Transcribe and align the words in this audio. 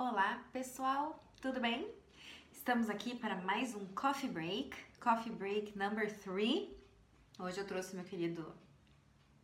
Olá, 0.00 0.44
pessoal, 0.52 1.20
tudo 1.40 1.58
bem? 1.58 1.92
Estamos 2.52 2.88
aqui 2.88 3.16
para 3.16 3.34
mais 3.34 3.74
um 3.74 3.84
Coffee 3.96 4.30
Break, 4.30 4.70
Coffee 5.00 5.32
Break 5.32 5.76
number 5.76 6.16
3. 6.20 6.68
Hoje 7.36 7.58
eu 7.58 7.66
trouxe 7.66 7.96
meu 7.96 8.04
querido 8.04 8.54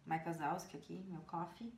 Mike 0.06 0.24
Wazowski 0.24 0.76
aqui, 0.76 1.04
meu 1.08 1.22
coffee. 1.22 1.74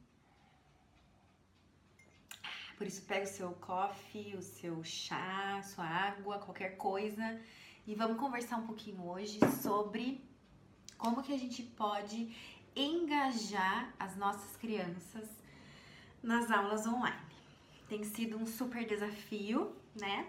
Por 2.77 2.87
isso, 2.87 3.01
pega 3.07 3.25
o 3.25 3.27
seu 3.27 3.53
coffee, 3.53 4.37
o 4.37 4.43
seu 4.43 4.85
chá, 4.85 5.63
sua 5.63 5.87
água, 5.87 6.39
qualquer 6.39 6.77
coisa 6.77 7.41
e 7.87 7.95
vamos 7.95 8.19
conversar 8.19 8.59
um 8.59 8.67
pouquinho 8.67 9.09
hoje 9.09 9.39
sobre 9.63 10.23
como 10.99 11.23
que 11.23 11.33
a 11.33 11.39
gente 11.39 11.63
pode 11.63 12.37
engajar 12.77 13.91
as 13.99 14.15
nossas 14.17 14.55
crianças 14.59 15.27
nas 16.23 16.51
aulas 16.51 16.87
online. 16.87 17.26
Tem 17.89 18.03
sido 18.03 18.37
um 18.37 18.47
super 18.47 18.85
desafio, 18.85 19.75
né? 19.95 20.27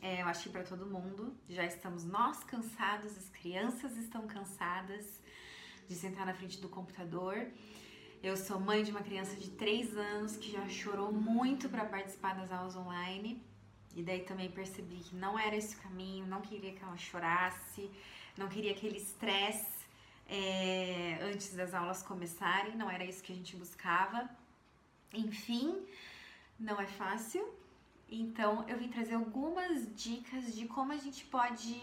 É, 0.00 0.22
eu 0.22 0.26
acho 0.26 0.44
que 0.44 0.48
para 0.48 0.62
todo 0.62 0.86
mundo. 0.86 1.36
Já 1.48 1.64
estamos 1.64 2.04
nós 2.04 2.42
cansados, 2.44 3.16
as 3.16 3.28
crianças 3.28 3.96
estão 3.96 4.26
cansadas 4.26 5.20
de 5.86 5.94
sentar 5.94 6.24
na 6.24 6.32
frente 6.32 6.58
do 6.58 6.68
computador. 6.68 7.46
Eu 8.22 8.36
sou 8.36 8.58
mãe 8.58 8.82
de 8.82 8.90
uma 8.90 9.02
criança 9.02 9.36
de 9.36 9.50
3 9.50 9.96
anos 9.96 10.36
que 10.36 10.50
já 10.50 10.66
chorou 10.68 11.12
muito 11.12 11.68
para 11.68 11.84
participar 11.84 12.34
das 12.34 12.50
aulas 12.50 12.74
online. 12.74 13.42
E 13.94 14.02
daí 14.02 14.22
também 14.22 14.50
percebi 14.50 14.96
que 14.96 15.14
não 15.14 15.38
era 15.38 15.54
esse 15.56 15.76
o 15.76 15.78
caminho, 15.80 16.26
não 16.26 16.40
queria 16.40 16.72
que 16.72 16.82
ela 16.82 16.96
chorasse, 16.96 17.90
não 18.36 18.48
queria 18.48 18.72
aquele 18.72 18.98
estresse 18.98 19.76
é, 20.28 21.18
antes 21.22 21.54
das 21.54 21.72
aulas 21.72 22.02
começarem, 22.02 22.76
não 22.76 22.90
era 22.90 23.04
isso 23.04 23.22
que 23.22 23.32
a 23.32 23.36
gente 23.36 23.56
buscava. 23.56 24.28
Enfim, 25.12 25.86
não 26.58 26.80
é 26.80 26.86
fácil. 26.86 27.46
Então, 28.08 28.64
eu 28.68 28.78
vim 28.78 28.88
trazer 28.88 29.14
algumas 29.14 29.94
dicas 29.96 30.54
de 30.54 30.66
como 30.66 30.92
a 30.92 30.96
gente 30.96 31.24
pode 31.24 31.76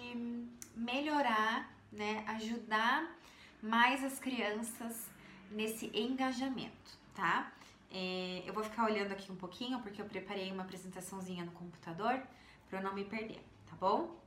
melhorar, 0.75 1.69
né, 1.91 2.23
ajudar 2.27 3.13
mais 3.61 4.03
as 4.03 4.19
crianças 4.19 5.09
nesse 5.51 5.91
engajamento, 5.93 6.97
tá? 7.13 7.51
É, 7.91 8.41
eu 8.45 8.53
vou 8.53 8.63
ficar 8.63 8.85
olhando 8.85 9.11
aqui 9.11 9.31
um 9.31 9.35
pouquinho 9.35 9.79
porque 9.81 10.01
eu 10.01 10.05
preparei 10.05 10.51
uma 10.51 10.63
apresentaçãozinha 10.63 11.45
no 11.45 11.51
computador 11.51 12.21
para 12.67 12.79
eu 12.79 12.83
não 12.83 12.93
me 12.95 13.05
perder, 13.05 13.39
tá 13.69 13.75
bom? 13.79 14.19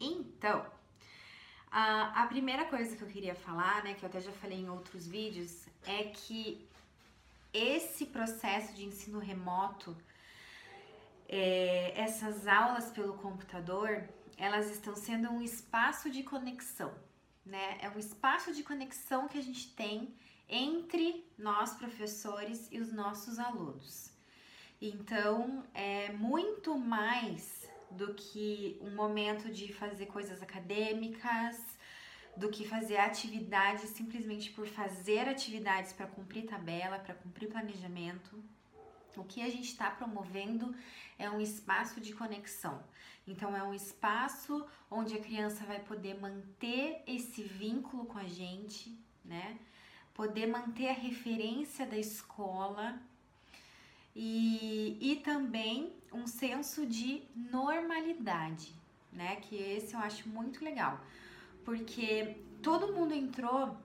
Então, 0.00 0.64
a, 1.70 2.22
a 2.22 2.26
primeira 2.26 2.64
coisa 2.64 2.96
que 2.96 3.02
eu 3.02 3.08
queria 3.08 3.34
falar, 3.34 3.84
né, 3.84 3.94
que 3.94 4.02
eu 4.02 4.08
até 4.08 4.20
já 4.20 4.32
falei 4.32 4.58
em 4.58 4.70
outros 4.70 5.06
vídeos, 5.06 5.68
é 5.84 6.04
que 6.04 6.66
esse 7.52 8.06
processo 8.06 8.74
de 8.74 8.84
ensino 8.84 9.18
remoto, 9.18 9.96
é, 11.28 11.92
essas 12.00 12.46
aulas 12.46 12.90
pelo 12.90 13.14
computador, 13.14 14.08
elas 14.36 14.70
estão 14.70 14.96
sendo 14.96 15.30
um 15.30 15.42
espaço 15.42 16.10
de 16.10 16.22
conexão, 16.22 16.92
né? 17.44 17.78
É 17.80 17.88
um 17.90 17.98
espaço 17.98 18.52
de 18.52 18.62
conexão 18.62 19.28
que 19.28 19.38
a 19.38 19.42
gente 19.42 19.74
tem 19.74 20.14
entre 20.48 21.24
nós 21.38 21.74
professores 21.74 22.68
e 22.72 22.80
os 22.80 22.92
nossos 22.92 23.38
alunos. 23.38 24.10
Então, 24.80 25.62
é 25.74 26.10
muito 26.12 26.76
mais 26.76 27.68
do 27.90 28.14
que 28.14 28.78
um 28.80 28.94
momento 28.94 29.50
de 29.50 29.72
fazer 29.72 30.06
coisas 30.06 30.42
acadêmicas, 30.42 31.56
do 32.40 32.48
que 32.48 32.66
fazer 32.66 32.96
atividades 32.96 33.90
simplesmente 33.90 34.50
por 34.50 34.66
fazer 34.66 35.28
atividades 35.28 35.92
para 35.92 36.06
cumprir 36.06 36.46
tabela, 36.46 36.98
para 36.98 37.14
cumprir 37.14 37.50
planejamento. 37.50 38.42
O 39.14 39.24
que 39.24 39.42
a 39.42 39.50
gente 39.50 39.68
está 39.68 39.90
promovendo 39.90 40.74
é 41.18 41.28
um 41.28 41.38
espaço 41.38 42.00
de 42.00 42.14
conexão. 42.14 42.82
Então, 43.28 43.54
é 43.54 43.62
um 43.62 43.74
espaço 43.74 44.66
onde 44.90 45.14
a 45.14 45.20
criança 45.20 45.64
vai 45.66 45.80
poder 45.80 46.18
manter 46.18 47.02
esse 47.06 47.42
vínculo 47.42 48.06
com 48.06 48.18
a 48.18 48.24
gente, 48.24 48.98
né? 49.22 49.58
Poder 50.14 50.46
manter 50.46 50.88
a 50.88 50.94
referência 50.94 51.86
da 51.86 51.98
escola 51.98 52.98
e, 54.16 54.96
e 55.00 55.16
também 55.16 55.92
um 56.10 56.26
senso 56.26 56.86
de 56.86 57.22
normalidade, 57.34 58.74
né? 59.12 59.36
Que 59.36 59.56
esse 59.56 59.92
eu 59.94 60.00
acho 60.00 60.26
muito 60.28 60.64
legal, 60.64 60.98
porque 61.64 62.36
todo 62.62 62.92
mundo 62.92 63.14
entrou 63.14 63.76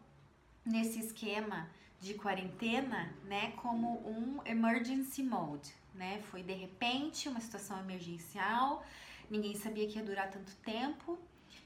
nesse 0.65 0.99
esquema 0.99 1.69
de 1.99 2.13
quarentena, 2.13 3.13
né, 3.23 3.51
como 3.57 3.99
um 4.07 4.39
emergency 4.45 5.23
mode, 5.23 5.73
né? 5.93 6.21
Foi 6.29 6.43
de 6.43 6.53
repente 6.53 7.29
uma 7.29 7.39
situação 7.39 7.79
emergencial, 7.79 8.85
ninguém 9.29 9.55
sabia 9.55 9.87
que 9.87 9.97
ia 9.97 10.03
durar 10.03 10.29
tanto 10.29 10.55
tempo 10.57 11.17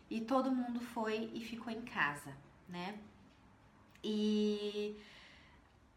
e 0.09 0.21
todo 0.21 0.51
mundo 0.51 0.79
foi 0.79 1.29
e 1.33 1.41
ficou 1.41 1.71
em 1.71 1.81
casa, 1.81 2.35
né? 2.67 2.97
E 4.03 4.95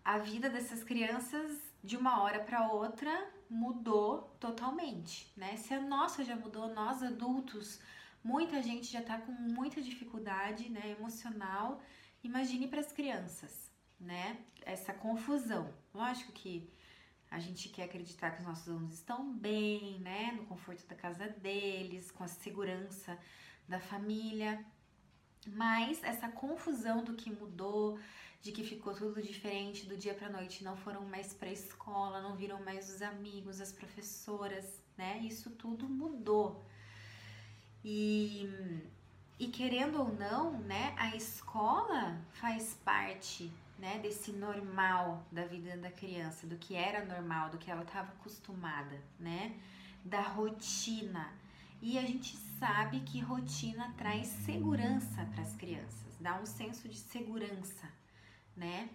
a 0.04 0.18
vida 0.18 0.48
dessas 0.48 0.82
crianças 0.82 1.58
de 1.84 1.96
uma 1.96 2.22
hora 2.22 2.40
para 2.40 2.68
outra 2.68 3.30
mudou 3.48 4.34
totalmente, 4.40 5.32
né? 5.36 5.56
Se 5.56 5.74
a 5.74 5.80
nossa 5.80 6.24
já 6.24 6.34
mudou, 6.34 6.68
nós 6.74 7.02
adultos, 7.02 7.80
muita 8.22 8.62
gente 8.62 8.86
já 8.90 9.02
tá 9.02 9.18
com 9.18 9.32
muita 9.32 9.80
dificuldade, 9.80 10.68
né, 10.68 10.94
emocional. 10.98 11.82
Imagine 12.22 12.68
para 12.68 12.80
as 12.80 12.92
crianças, 12.92 13.70
né? 13.98 14.38
Essa 14.64 14.92
confusão. 14.92 15.72
Lógico 15.92 16.32
que 16.32 16.70
a 17.30 17.38
gente 17.38 17.68
quer 17.70 17.84
acreditar 17.84 18.30
que 18.30 18.40
os 18.40 18.46
nossos 18.46 18.68
alunos 18.68 18.94
estão 18.94 19.32
bem, 19.32 19.98
né, 20.00 20.32
no 20.32 20.44
conforto 20.44 20.86
da 20.86 20.94
casa 20.94 21.28
deles, 21.28 22.10
com 22.10 22.22
a 22.22 22.28
segurança 22.28 23.18
da 23.66 23.80
família. 23.80 24.64
Mas 25.46 26.02
essa 26.04 26.28
confusão 26.28 27.02
do 27.02 27.14
que 27.14 27.30
mudou, 27.30 27.98
de 28.40 28.52
que 28.52 28.62
ficou 28.62 28.94
tudo 28.94 29.22
diferente 29.22 29.86
do 29.86 29.96
dia 29.96 30.14
para 30.14 30.28
noite, 30.28 30.62
não 30.62 30.76
foram 30.76 31.04
mais 31.06 31.32
para 31.32 31.48
a 31.48 31.52
escola, 31.52 32.20
não 32.20 32.36
viram 32.36 32.62
mais 32.62 32.92
os 32.92 33.00
amigos, 33.00 33.60
as 33.60 33.72
professoras, 33.72 34.82
né? 34.96 35.18
Isso 35.22 35.50
tudo 35.50 35.88
mudou. 35.88 36.64
E, 37.84 38.48
e 39.38 39.48
querendo 39.48 40.00
ou 40.00 40.12
não, 40.14 40.52
né, 40.60 40.94
a 40.96 41.16
escola 41.16 42.20
faz 42.32 42.74
parte 42.84 43.52
né, 43.78 43.98
desse 43.98 44.32
normal 44.32 45.26
da 45.32 45.44
vida 45.44 45.76
da 45.76 45.90
criança, 45.90 46.46
do 46.46 46.56
que 46.56 46.76
era 46.76 47.04
normal, 47.04 47.50
do 47.50 47.58
que 47.58 47.70
ela 47.70 47.82
estava 47.82 48.12
acostumada, 48.12 49.02
né? 49.18 49.58
Da 50.04 50.20
rotina. 50.20 51.32
E 51.80 51.98
a 51.98 52.02
gente 52.02 52.36
sabe 52.36 53.00
que 53.00 53.18
rotina 53.18 53.92
traz 53.98 54.28
segurança 54.28 55.24
para 55.32 55.42
as 55.42 55.56
crianças, 55.56 56.16
dá 56.20 56.38
um 56.40 56.46
senso 56.46 56.88
de 56.88 56.96
segurança, 56.96 57.88
né? 58.56 58.88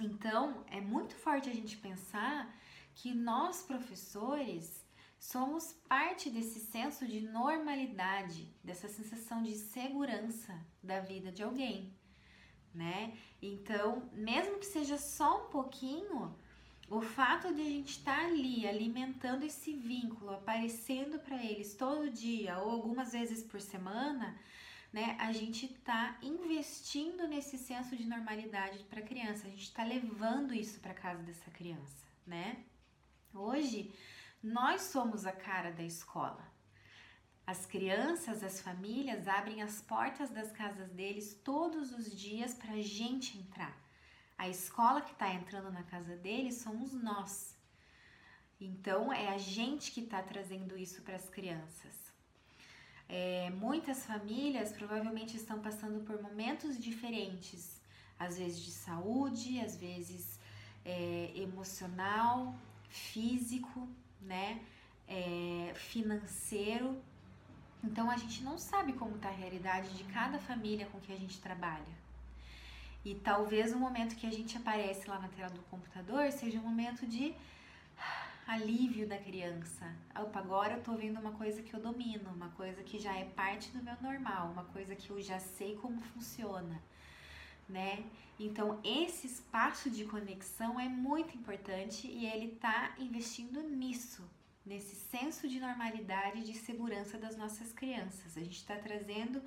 Então, 0.00 0.64
é 0.68 0.80
muito 0.80 1.16
forte 1.16 1.50
a 1.50 1.52
gente 1.52 1.76
pensar 1.76 2.54
que 2.94 3.12
nós 3.12 3.62
professores 3.62 4.85
somos 5.18 5.72
parte 5.88 6.30
desse 6.30 6.60
senso 6.60 7.06
de 7.06 7.20
normalidade, 7.20 8.54
dessa 8.62 8.88
sensação 8.88 9.42
de 9.42 9.54
segurança 9.54 10.58
da 10.82 11.00
vida 11.00 11.32
de 11.32 11.42
alguém, 11.42 11.94
né? 12.74 13.16
Então, 13.40 14.08
mesmo 14.12 14.58
que 14.58 14.66
seja 14.66 14.98
só 14.98 15.46
um 15.46 15.50
pouquinho, 15.50 16.36
o 16.88 17.00
fato 17.00 17.52
de 17.52 17.60
a 17.60 17.64
gente 17.64 17.98
estar 17.98 18.26
ali 18.26 18.66
alimentando 18.66 19.44
esse 19.44 19.74
vínculo, 19.74 20.30
aparecendo 20.30 21.18
para 21.18 21.42
eles 21.42 21.74
todo 21.74 22.10
dia 22.10 22.58
ou 22.58 22.70
algumas 22.70 23.12
vezes 23.12 23.42
por 23.42 23.60
semana, 23.60 24.38
né, 24.92 25.16
a 25.18 25.32
gente 25.32 25.66
está 25.66 26.16
investindo 26.22 27.26
nesse 27.26 27.58
senso 27.58 27.96
de 27.96 28.06
normalidade 28.06 28.84
para 28.84 29.00
a 29.00 29.04
criança, 29.04 29.46
a 29.46 29.50
gente 29.50 29.64
está 29.64 29.82
levando 29.82 30.54
isso 30.54 30.78
para 30.80 30.94
casa 30.94 31.22
dessa 31.22 31.50
criança, 31.50 32.06
né? 32.24 32.64
Hoje, 33.34 33.92
nós 34.42 34.82
somos 34.82 35.26
a 35.26 35.32
cara 35.32 35.70
da 35.70 35.82
escola. 35.82 36.44
As 37.46 37.64
crianças, 37.64 38.42
as 38.42 38.60
famílias 38.60 39.28
abrem 39.28 39.62
as 39.62 39.80
portas 39.80 40.30
das 40.30 40.50
casas 40.50 40.90
deles 40.90 41.40
todos 41.44 41.92
os 41.92 42.14
dias 42.14 42.54
para 42.54 42.72
a 42.72 42.82
gente 42.82 43.38
entrar. 43.38 43.76
A 44.36 44.48
escola 44.48 45.00
que 45.00 45.12
está 45.12 45.32
entrando 45.32 45.70
na 45.70 45.82
casa 45.84 46.16
deles 46.16 46.56
somos 46.56 46.92
nós. 46.92 47.56
Então, 48.60 49.12
é 49.12 49.28
a 49.28 49.38
gente 49.38 49.92
que 49.92 50.00
está 50.00 50.22
trazendo 50.22 50.76
isso 50.76 51.02
para 51.02 51.16
as 51.16 51.28
crianças. 51.28 51.94
É, 53.08 53.50
muitas 53.50 54.04
famílias 54.04 54.72
provavelmente 54.72 55.36
estão 55.36 55.60
passando 55.60 56.04
por 56.04 56.20
momentos 56.20 56.78
diferentes, 56.78 57.80
às 58.18 58.38
vezes 58.38 58.60
de 58.60 58.72
saúde, 58.72 59.60
às 59.60 59.76
vezes 59.76 60.40
é, 60.84 61.30
emocional, 61.36 62.54
físico, 62.88 63.88
né, 64.20 64.60
é, 65.08 65.72
financeiro. 65.74 66.96
Então 67.82 68.10
a 68.10 68.16
gente 68.16 68.42
não 68.42 68.58
sabe 68.58 68.92
como 68.94 69.16
está 69.16 69.28
a 69.28 69.32
realidade 69.32 69.90
de 69.96 70.04
cada 70.04 70.38
família 70.38 70.86
com 70.86 71.00
que 71.00 71.12
a 71.12 71.16
gente 71.16 71.40
trabalha. 71.40 72.06
E 73.04 73.14
talvez 73.14 73.72
o 73.72 73.78
momento 73.78 74.16
que 74.16 74.26
a 74.26 74.32
gente 74.32 74.56
aparece 74.56 75.08
lá 75.08 75.18
na 75.20 75.28
tela 75.28 75.50
do 75.50 75.62
computador 75.70 76.30
seja 76.32 76.58
um 76.58 76.62
momento 76.62 77.06
de 77.06 77.34
alívio 78.46 79.08
da 79.08 79.18
criança. 79.18 79.92
Opa, 80.14 80.38
agora 80.38 80.74
eu 80.74 80.82
tô 80.82 80.94
vendo 80.94 81.20
uma 81.20 81.32
coisa 81.32 81.62
que 81.62 81.74
eu 81.74 81.80
domino, 81.80 82.30
uma 82.30 82.48
coisa 82.50 82.82
que 82.82 82.98
já 82.98 83.16
é 83.16 83.24
parte 83.24 83.70
do 83.70 83.82
meu 83.82 83.96
normal, 84.00 84.50
uma 84.50 84.64
coisa 84.64 84.94
que 84.94 85.10
eu 85.10 85.20
já 85.20 85.38
sei 85.38 85.76
como 85.76 86.00
funciona, 86.00 86.80
né? 87.68 88.04
Então, 88.38 88.80
esse 88.84 89.26
espaço 89.26 89.90
de 89.90 90.04
conexão 90.04 90.78
é 90.78 90.88
muito 90.88 91.36
importante 91.36 92.06
e 92.06 92.26
ele 92.26 92.48
tá 92.56 92.94
investindo 92.98 93.62
nisso, 93.62 94.22
nesse 94.64 94.94
senso 94.94 95.48
de 95.48 95.58
normalidade 95.58 96.40
e 96.40 96.44
de 96.44 96.54
segurança 96.54 97.16
das 97.16 97.36
nossas 97.36 97.72
crianças. 97.72 98.36
A 98.36 98.40
gente 98.40 98.56
está 98.56 98.76
trazendo 98.76 99.42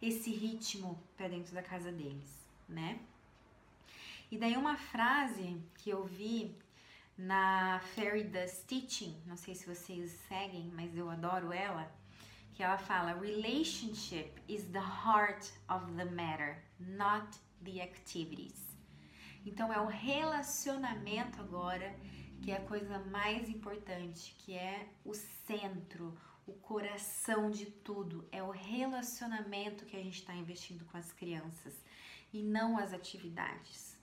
esse 0.00 0.30
ritmo 0.30 1.00
para 1.16 1.28
dentro 1.28 1.54
da 1.54 1.62
casa 1.62 1.92
deles, 1.92 2.30
né? 2.68 2.98
E 4.30 4.38
daí 4.38 4.56
uma 4.56 4.76
frase 4.76 5.62
que 5.74 5.90
eu 5.90 6.04
vi 6.04 6.56
na 7.16 7.80
Fairy 7.94 8.24
Dust 8.24 8.64
Teaching, 8.66 9.16
não 9.26 9.36
sei 9.36 9.54
se 9.54 9.66
vocês 9.66 10.10
seguem, 10.26 10.72
mas 10.74 10.96
eu 10.96 11.08
adoro 11.08 11.52
ela, 11.52 11.92
que 12.54 12.62
ela 12.62 12.78
fala: 12.78 13.12
Relationship 13.12 14.32
is 14.48 14.64
the 14.72 14.80
heart 14.80 15.52
of 15.68 15.92
the 15.96 16.06
matter, 16.06 16.62
not 16.80 17.38
the 17.64 17.80
activities. 17.80 18.72
Então 19.44 19.72
é 19.72 19.80
o 19.80 19.86
relacionamento 19.86 21.40
agora 21.40 21.94
que 22.42 22.50
é 22.50 22.56
a 22.56 22.64
coisa 22.64 22.98
mais 22.98 23.48
importante, 23.48 24.34
que 24.38 24.52
é 24.54 24.88
o 25.04 25.14
centro, 25.14 26.18
o 26.44 26.52
coração 26.52 27.50
de 27.50 27.66
tudo. 27.66 28.26
É 28.32 28.42
o 28.42 28.50
relacionamento 28.50 29.86
que 29.86 29.96
a 29.96 30.02
gente 30.02 30.18
está 30.18 30.34
investindo 30.34 30.84
com 30.86 30.96
as 30.96 31.12
crianças 31.12 31.72
e 32.32 32.42
não 32.42 32.76
as 32.76 32.92
atividades. 32.92 33.96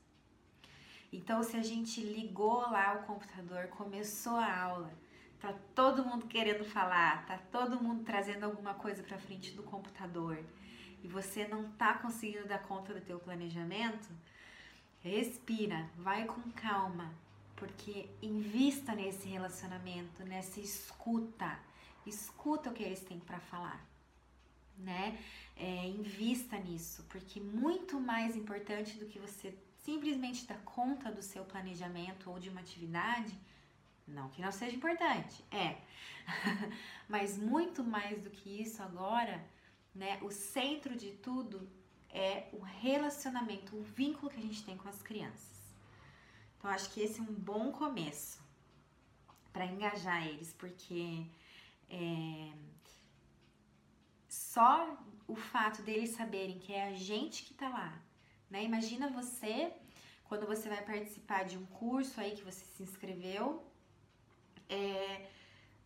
Então, 1.11 1.43
se 1.43 1.57
a 1.57 1.63
gente 1.63 2.01
ligou 2.01 2.61
lá 2.61 2.95
o 2.95 3.07
computador, 3.07 3.67
começou 3.67 4.37
a 4.37 4.61
aula, 4.61 4.93
tá 5.39 5.53
todo 5.75 6.05
mundo 6.05 6.27
querendo 6.27 6.63
falar, 6.63 7.25
tá 7.25 7.37
todo 7.51 7.81
mundo 7.81 8.03
trazendo 8.03 8.45
alguma 8.45 8.75
coisa 8.75 9.03
para 9.03 9.17
frente 9.17 9.51
do 9.51 9.63
computador 9.63 10.41
e 11.03 11.07
você 11.07 11.47
não 11.47 11.71
tá 11.71 11.93
conseguindo 11.95 12.47
dar 12.47 12.59
conta 12.59 12.93
do 12.93 13.01
teu 13.01 13.19
planejamento, 13.19 14.09
respira, 15.01 15.89
vai 15.97 16.25
com 16.25 16.41
calma, 16.51 17.13
porque 17.55 18.09
invista 18.21 18.93
nesse 18.93 19.27
relacionamento, 19.27 20.23
nessa 20.23 20.59
escuta, 20.59 21.59
escuta 22.05 22.69
o 22.69 22.73
que 22.73 22.83
eles 22.83 23.01
têm 23.01 23.19
para 23.19 23.39
falar, 23.39 23.85
né? 24.77 25.17
É, 25.55 25.85
invista 25.87 26.57
nisso, 26.57 27.05
porque 27.09 27.39
muito 27.39 27.99
mais 27.99 28.35
importante 28.35 28.97
do 28.97 29.05
que 29.05 29.19
você 29.19 29.53
simplesmente 29.83 30.45
dar 30.45 30.59
conta 30.59 31.11
do 31.11 31.21
seu 31.21 31.43
planejamento 31.43 32.29
ou 32.29 32.39
de 32.39 32.49
uma 32.49 32.61
atividade, 32.61 33.37
não 34.07 34.29
que 34.29 34.41
não 34.41 34.51
seja 34.51 34.75
importante, 34.75 35.43
é. 35.51 35.77
Mas 37.07 37.37
muito 37.37 37.83
mais 37.83 38.21
do 38.21 38.29
que 38.29 38.61
isso 38.61 38.81
agora, 38.81 39.43
né, 39.93 40.19
o 40.21 40.31
centro 40.31 40.95
de 40.95 41.11
tudo 41.11 41.69
é 42.09 42.49
o 42.53 42.59
relacionamento, 42.59 43.75
o 43.75 43.83
vínculo 43.83 44.31
que 44.31 44.39
a 44.39 44.41
gente 44.41 44.63
tem 44.63 44.77
com 44.77 44.87
as 44.87 45.01
crianças. 45.01 45.59
Então 46.57 46.69
acho 46.69 46.89
que 46.91 47.01
esse 47.01 47.19
é 47.19 47.23
um 47.23 47.33
bom 47.33 47.71
começo 47.71 48.39
para 49.53 49.65
engajar 49.65 50.27
eles, 50.27 50.53
porque 50.53 51.25
é, 51.89 52.51
só 54.27 54.97
o 55.27 55.35
fato 55.35 55.81
deles 55.81 56.11
saberem 56.11 56.59
que 56.59 56.73
é 56.73 56.87
a 56.87 56.93
gente 56.93 57.43
que 57.43 57.53
tá 57.53 57.69
lá, 57.69 58.01
né? 58.49 58.63
Imagina 58.63 59.09
você 59.09 59.73
quando 60.25 60.45
você 60.45 60.69
vai 60.69 60.83
participar 60.83 61.43
de 61.43 61.57
um 61.57 61.65
curso 61.65 62.21
aí 62.21 62.35
que 62.35 62.43
você 62.43 62.63
se 62.63 62.83
inscreveu, 62.83 63.65
é, 64.69 65.27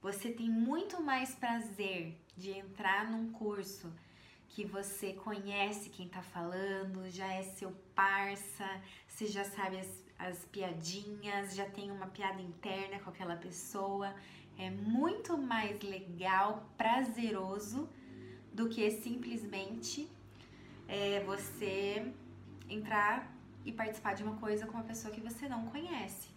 você 0.02 0.32
tem 0.32 0.50
muito 0.50 1.02
mais 1.02 1.34
prazer 1.34 2.20
de 2.36 2.52
entrar 2.52 3.10
num 3.10 3.32
curso 3.32 3.92
que 4.50 4.66
você 4.66 5.14
conhece 5.14 5.90
quem 5.90 6.08
tá 6.08 6.22
falando, 6.22 7.10
já 7.10 7.28
é 7.34 7.42
seu 7.42 7.72
parça, 7.96 8.66
você 9.08 9.26
já 9.26 9.44
sabe 9.44 9.80
as, 9.80 10.04
as 10.20 10.46
piadinhas, 10.46 11.56
já 11.56 11.66
tem 11.66 11.90
uma 11.92 12.08
piada 12.08 12.42
interna 12.42 13.00
com 13.00 13.10
aquela 13.10 13.36
pessoa. 13.36 14.14
É 14.58 14.70
muito 14.70 15.36
mais 15.38 15.82
legal, 15.82 16.70
prazeroso 16.78 17.90
do 18.54 18.70
que 18.70 18.90
simplesmente 18.92 20.08
é, 20.88 21.24
você 21.24 22.14
entrar 22.70 23.36
e 23.66 23.72
participar 23.72 24.14
de 24.14 24.24
uma 24.24 24.36
coisa 24.38 24.68
com 24.68 24.74
uma 24.74 24.84
pessoa 24.84 25.14
que 25.14 25.22
você 25.22 25.50
não 25.50 25.66
conhece, 25.68 26.30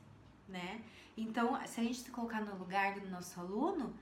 né? 0.48 0.82
Então, 1.16 1.58
se 1.66 1.80
a 1.80 1.82
gente 1.82 1.98
se 1.98 2.10
colocar 2.10 2.40
no 2.40 2.56
lugar 2.56 3.00
do 3.00 3.08
nosso 3.10 3.38
aluno, 3.40 3.94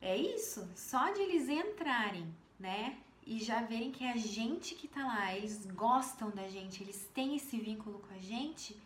é 0.00 0.16
isso, 0.16 0.68
só 0.74 1.10
de 1.12 1.20
eles 1.20 1.48
entrarem, 1.48 2.32
né? 2.58 2.98
E 3.26 3.40
já 3.40 3.62
verem 3.62 3.90
que 3.90 4.04
é 4.04 4.12
a 4.12 4.16
gente 4.16 4.74
que 4.74 4.86
tá 4.86 5.04
lá, 5.04 5.34
eles 5.34 5.66
gostam 5.66 6.30
da 6.30 6.46
gente, 6.48 6.82
eles 6.82 7.08
têm 7.12 7.36
esse 7.36 7.58
vínculo 7.58 7.98
com 7.98 8.14
a 8.14 8.18
gente, 8.18 8.80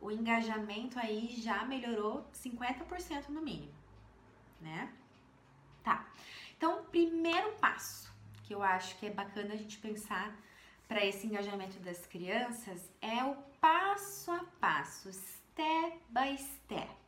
o 0.00 0.10
engajamento 0.10 0.98
aí 0.98 1.28
já 1.28 1.64
melhorou 1.64 2.26
50% 2.34 3.28
no 3.28 3.42
mínimo, 3.42 3.72
né? 4.60 4.92
Tá. 5.84 6.08
Então, 6.56 6.84
primeiro 6.84 7.52
passo 7.52 8.10
que 8.44 8.54
eu 8.54 8.62
acho 8.62 8.98
que 8.98 9.06
é 9.06 9.10
bacana 9.10 9.54
a 9.54 9.56
gente 9.56 9.78
pensar 9.78 10.34
para 10.88 11.04
esse 11.04 11.26
engajamento 11.26 11.78
das 11.80 12.06
crianças 12.06 12.90
é 13.00 13.24
o 13.24 13.34
passo 13.60 14.30
a 14.30 14.44
passo, 14.60 15.12
step 15.12 15.98
by 16.10 16.36
step. 16.36 17.01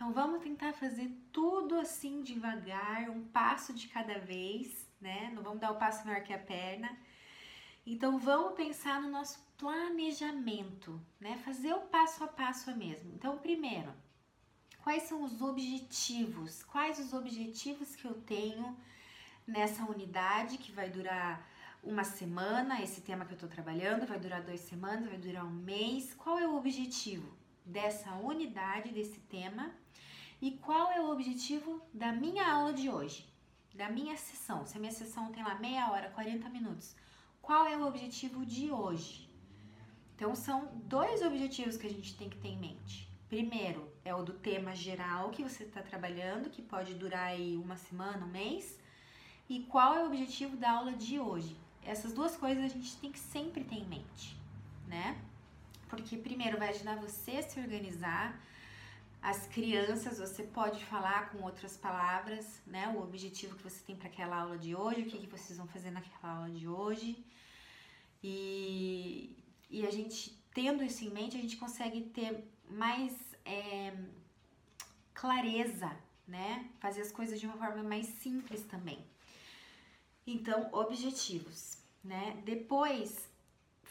Então 0.00 0.14
vamos 0.14 0.42
tentar 0.42 0.72
fazer 0.72 1.10
tudo 1.30 1.78
assim 1.78 2.22
devagar, 2.22 3.10
um 3.10 3.22
passo 3.22 3.74
de 3.74 3.86
cada 3.86 4.18
vez, 4.18 4.88
né? 4.98 5.30
Não 5.34 5.42
vamos 5.42 5.60
dar 5.60 5.72
o 5.72 5.76
passo 5.76 6.06
maior 6.06 6.22
que 6.22 6.32
a 6.32 6.38
perna. 6.38 6.90
Então 7.86 8.18
vamos 8.18 8.54
pensar 8.54 9.02
no 9.02 9.10
nosso 9.10 9.38
planejamento, 9.58 10.98
né? 11.20 11.36
Fazer 11.44 11.74
o 11.74 11.82
passo 11.82 12.24
a 12.24 12.28
passo 12.28 12.74
mesmo. 12.74 13.12
Então, 13.12 13.36
primeiro, 13.36 13.92
quais 14.82 15.02
são 15.02 15.22
os 15.22 15.42
objetivos? 15.42 16.62
Quais 16.62 16.98
os 16.98 17.12
objetivos 17.12 17.94
que 17.94 18.06
eu 18.06 18.14
tenho 18.22 18.74
nessa 19.46 19.84
unidade 19.84 20.56
que 20.56 20.72
vai 20.72 20.88
durar 20.88 21.46
uma 21.84 22.04
semana, 22.04 22.80
esse 22.82 23.02
tema 23.02 23.26
que 23.26 23.32
eu 23.32 23.36
estou 23.36 23.50
trabalhando, 23.50 24.06
vai 24.06 24.18
durar 24.18 24.42
duas 24.42 24.60
semanas, 24.60 25.10
vai 25.10 25.18
durar 25.18 25.44
um 25.44 25.50
mês. 25.50 26.14
Qual 26.14 26.38
é 26.38 26.48
o 26.48 26.56
objetivo 26.56 27.38
dessa 27.70 28.12
unidade, 28.14 28.92
desse 28.92 29.20
tema? 29.20 29.70
E 30.42 30.52
qual 30.52 30.90
é 30.90 31.00
o 31.00 31.10
objetivo 31.10 31.80
da 31.92 32.12
minha 32.12 32.50
aula 32.50 32.72
de 32.72 32.88
hoje? 32.88 33.28
Da 33.74 33.88
minha 33.88 34.16
sessão? 34.16 34.66
Se 34.66 34.76
a 34.76 34.80
minha 34.80 34.92
sessão 34.92 35.30
tem 35.32 35.42
lá 35.42 35.54
meia 35.54 35.90
hora, 35.90 36.10
40 36.10 36.48
minutos, 36.48 36.96
qual 37.40 37.66
é 37.66 37.76
o 37.76 37.86
objetivo 37.86 38.44
de 38.44 38.70
hoje? 38.70 39.28
Então, 40.14 40.34
são 40.34 40.68
dois 40.84 41.22
objetivos 41.22 41.76
que 41.76 41.86
a 41.86 41.90
gente 41.90 42.16
tem 42.16 42.28
que 42.28 42.36
ter 42.38 42.48
em 42.48 42.58
mente. 42.58 43.08
Primeiro 43.28 43.90
é 44.04 44.14
o 44.14 44.22
do 44.22 44.32
tema 44.32 44.74
geral 44.74 45.30
que 45.30 45.42
você 45.42 45.62
está 45.62 45.80
trabalhando, 45.82 46.50
que 46.50 46.60
pode 46.60 46.94
durar 46.94 47.28
aí 47.28 47.56
uma 47.56 47.76
semana, 47.76 48.26
um 48.26 48.30
mês. 48.30 48.78
E 49.48 49.60
qual 49.60 49.94
é 49.94 50.02
o 50.02 50.06
objetivo 50.06 50.56
da 50.56 50.72
aula 50.72 50.92
de 50.92 51.18
hoje? 51.18 51.56
Essas 51.82 52.12
duas 52.12 52.36
coisas 52.36 52.64
a 52.64 52.68
gente 52.68 52.96
tem 52.96 53.10
que 53.10 53.18
sempre 53.18 53.64
ter 53.64 53.76
em 53.76 53.86
mente, 53.86 54.36
né? 54.86 55.16
Porque 55.90 56.16
primeiro 56.16 56.56
vai 56.56 56.70
ajudar 56.70 56.96
você 56.96 57.32
a 57.32 57.42
se 57.42 57.58
organizar. 57.58 58.40
As 59.20 59.46
crianças, 59.48 60.18
você 60.18 60.42
pode 60.44 60.82
falar 60.84 61.30
com 61.30 61.42
outras 61.42 61.76
palavras, 61.76 62.62
né? 62.66 62.88
O 62.96 63.02
objetivo 63.02 63.56
que 63.56 63.62
você 63.62 63.82
tem 63.84 63.96
para 63.96 64.08
aquela 64.08 64.36
aula 64.36 64.56
de 64.56 64.74
hoje, 64.74 65.02
o 65.02 65.06
que, 65.06 65.18
que 65.18 65.26
vocês 65.26 65.58
vão 65.58 65.66
fazer 65.66 65.90
naquela 65.90 66.36
aula 66.36 66.50
de 66.50 66.66
hoje. 66.66 67.22
E, 68.22 69.36
e 69.68 69.86
a 69.86 69.90
gente, 69.90 70.42
tendo 70.54 70.82
isso 70.82 71.04
em 71.04 71.10
mente, 71.10 71.36
a 71.36 71.40
gente 71.40 71.56
consegue 71.58 72.02
ter 72.02 72.48
mais 72.68 73.12
é, 73.44 73.94
clareza, 75.12 75.90
né? 76.26 76.70
Fazer 76.78 77.02
as 77.02 77.12
coisas 77.12 77.38
de 77.38 77.46
uma 77.46 77.58
forma 77.58 77.82
mais 77.82 78.06
simples 78.06 78.62
também. 78.64 79.04
Então, 80.26 80.68
objetivos, 80.72 81.76
né? 82.02 82.40
Depois, 82.44 83.29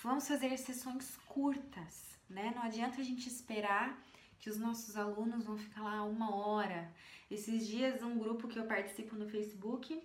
vamos 0.01 0.27
fazer 0.27 0.55
sessões 0.57 1.17
curtas, 1.27 2.17
né? 2.29 2.51
Não 2.55 2.63
adianta 2.63 3.01
a 3.01 3.03
gente 3.03 3.27
esperar 3.27 4.01
que 4.39 4.49
os 4.49 4.57
nossos 4.57 4.95
alunos 4.95 5.45
vão 5.45 5.57
ficar 5.57 5.81
lá 5.81 6.03
uma 6.03 6.35
hora. 6.35 6.91
Esses 7.29 7.67
dias, 7.67 8.01
um 8.01 8.17
grupo 8.17 8.47
que 8.47 8.57
eu 8.57 8.65
participo 8.65 9.15
no 9.15 9.27
Facebook, 9.29 10.01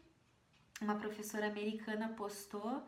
uma 0.80 0.96
professora 0.96 1.46
americana 1.46 2.08
postou 2.08 2.82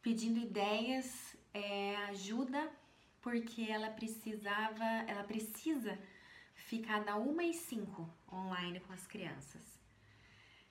pedindo 0.00 0.38
ideias, 0.38 1.36
é, 1.52 1.96
ajuda, 2.08 2.70
porque 3.20 3.62
ela 3.62 3.90
precisava, 3.90 4.84
ela 5.08 5.24
precisa 5.24 5.98
ficar 6.54 7.00
da 7.00 7.16
uma 7.16 7.42
e 7.42 7.52
cinco 7.52 8.08
online 8.32 8.78
com 8.80 8.92
as 8.92 9.04
crianças. 9.06 9.75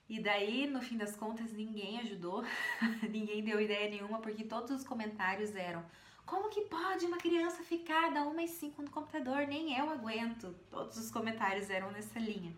E 0.07 0.19
daí, 0.19 0.67
no 0.67 0.81
fim 0.81 0.97
das 0.97 1.15
contas, 1.15 1.51
ninguém 1.51 1.99
ajudou, 1.99 2.43
ninguém 3.09 3.43
deu 3.43 3.59
ideia 3.59 3.89
nenhuma, 3.89 4.19
porque 4.19 4.43
todos 4.43 4.71
os 4.71 4.83
comentários 4.83 5.55
eram 5.55 5.83
Como 6.25 6.49
que 6.49 6.61
pode 6.61 7.05
uma 7.05 7.17
criança 7.17 7.63
ficar 7.63 8.11
da 8.11 8.23
1 8.23 8.43
às 8.43 8.51
5 8.51 8.81
no 8.83 8.89
computador? 8.91 9.47
Nem 9.47 9.77
eu 9.77 9.89
aguento. 9.89 10.55
Todos 10.69 10.97
os 10.97 11.09
comentários 11.09 11.69
eram 11.69 11.91
nessa 11.91 12.19
linha. 12.19 12.53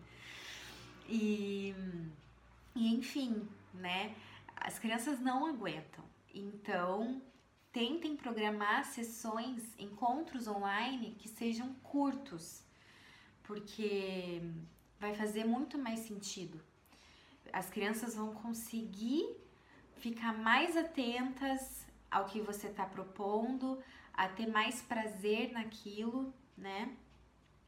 E, 1.08 1.74
e 2.74 2.94
enfim, 2.94 3.48
né? 3.74 4.14
As 4.56 4.78
crianças 4.78 5.18
não 5.20 5.46
aguentam. 5.46 6.04
Então, 6.34 7.22
tentem 7.72 8.16
programar 8.16 8.84
sessões, 8.84 9.62
encontros 9.78 10.46
online 10.46 11.16
que 11.18 11.28
sejam 11.28 11.74
curtos, 11.82 12.62
porque 13.42 14.42
vai 15.00 15.14
fazer 15.14 15.44
muito 15.44 15.78
mais 15.78 16.00
sentido. 16.00 16.60
As 17.52 17.68
crianças 17.70 18.14
vão 18.14 18.34
conseguir 18.34 19.36
ficar 19.96 20.32
mais 20.32 20.76
atentas 20.76 21.86
ao 22.10 22.26
que 22.26 22.40
você 22.40 22.68
está 22.68 22.84
propondo, 22.86 23.82
a 24.12 24.28
ter 24.28 24.46
mais 24.46 24.80
prazer 24.82 25.52
naquilo, 25.52 26.32
né? 26.56 26.96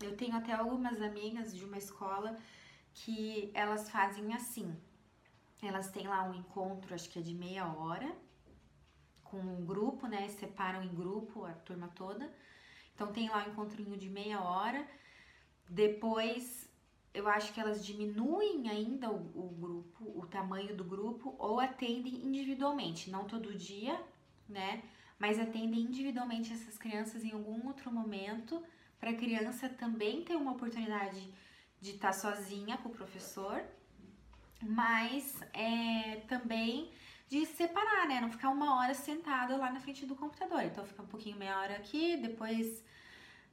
Eu 0.01 0.17
tenho 0.17 0.37
até 0.37 0.53
algumas 0.53 1.01
amigas 1.03 1.55
de 1.55 1.65
uma 1.65 1.77
escola 1.79 2.37
que 2.93 3.51
elas 3.55 3.91
fazem 3.91 4.33
assim. 4.35 4.75
Elas 5.63 5.91
têm 5.91 6.09
lá 6.09 6.23
um 6.25 6.35
encontro, 6.35 6.95
acho 6.95 7.09
que 7.11 7.19
é 7.19 7.23
de 7.23 7.35
meia 7.35 7.67
hora, 7.67 8.11
com 9.23 9.39
um 9.39 9.65
grupo, 9.65 10.07
né? 10.07 10.29
Separam 10.29 10.83
em 10.83 10.95
grupo 10.95 11.45
a 11.45 11.53
turma 11.53 11.89
toda. 11.89 12.33
Então 12.95 13.13
tem 13.13 13.29
lá 13.29 13.45
um 13.45 13.51
encontrinho 13.51 13.97
de 13.97 14.09
meia 14.09 14.41
hora. 14.43 14.87
Depois 15.69 16.70
eu 17.13 17.29
acho 17.29 17.53
que 17.53 17.61
elas 17.61 17.85
diminuem 17.85 18.69
ainda 18.69 19.11
o, 19.11 19.17
o, 19.35 19.49
grupo, 19.49 20.05
o 20.19 20.27
tamanho 20.27 20.77
do 20.77 20.85
grupo, 20.85 21.35
ou 21.39 21.59
atendem 21.59 22.15
individualmente, 22.25 23.11
não 23.11 23.25
todo 23.25 23.55
dia, 23.55 24.01
né? 24.49 24.83
Mas 25.19 25.39
atendem 25.39 25.81
individualmente 25.81 26.53
essas 26.53 26.79
crianças 26.79 27.25
em 27.25 27.33
algum 27.33 27.67
outro 27.67 27.93
momento, 27.93 28.63
para 28.99 29.11
a 29.11 29.17
criança 29.17 29.69
também 29.69 30.25
ter 30.25 30.37
uma 30.37 30.53
oportunidade 30.53 31.33
de 31.81 31.91
estar 31.93 32.09
tá 32.09 32.13
sozinha 32.13 32.77
com 32.79 32.91
o 32.91 32.93
professor, 32.93 33.63
mas 34.63 35.41
é, 35.53 36.17
também 36.29 36.93
de 37.29 37.47
separar, 37.47 38.07
né? 38.09 38.21
Não 38.21 38.31
ficar 38.31 38.51
uma 38.51 38.77
hora 38.77 38.93
sentado 38.93 39.57
lá 39.57 39.71
na 39.73 39.81
frente 39.81 40.05
do 40.05 40.17
computador. 40.17 40.63
Então 40.65 40.85
fica 40.85 41.03
um 41.03 41.07
pouquinho 41.07 41.37
meia 41.37 41.59
hora 41.59 41.77
aqui, 41.77 42.17
depois 42.17 42.85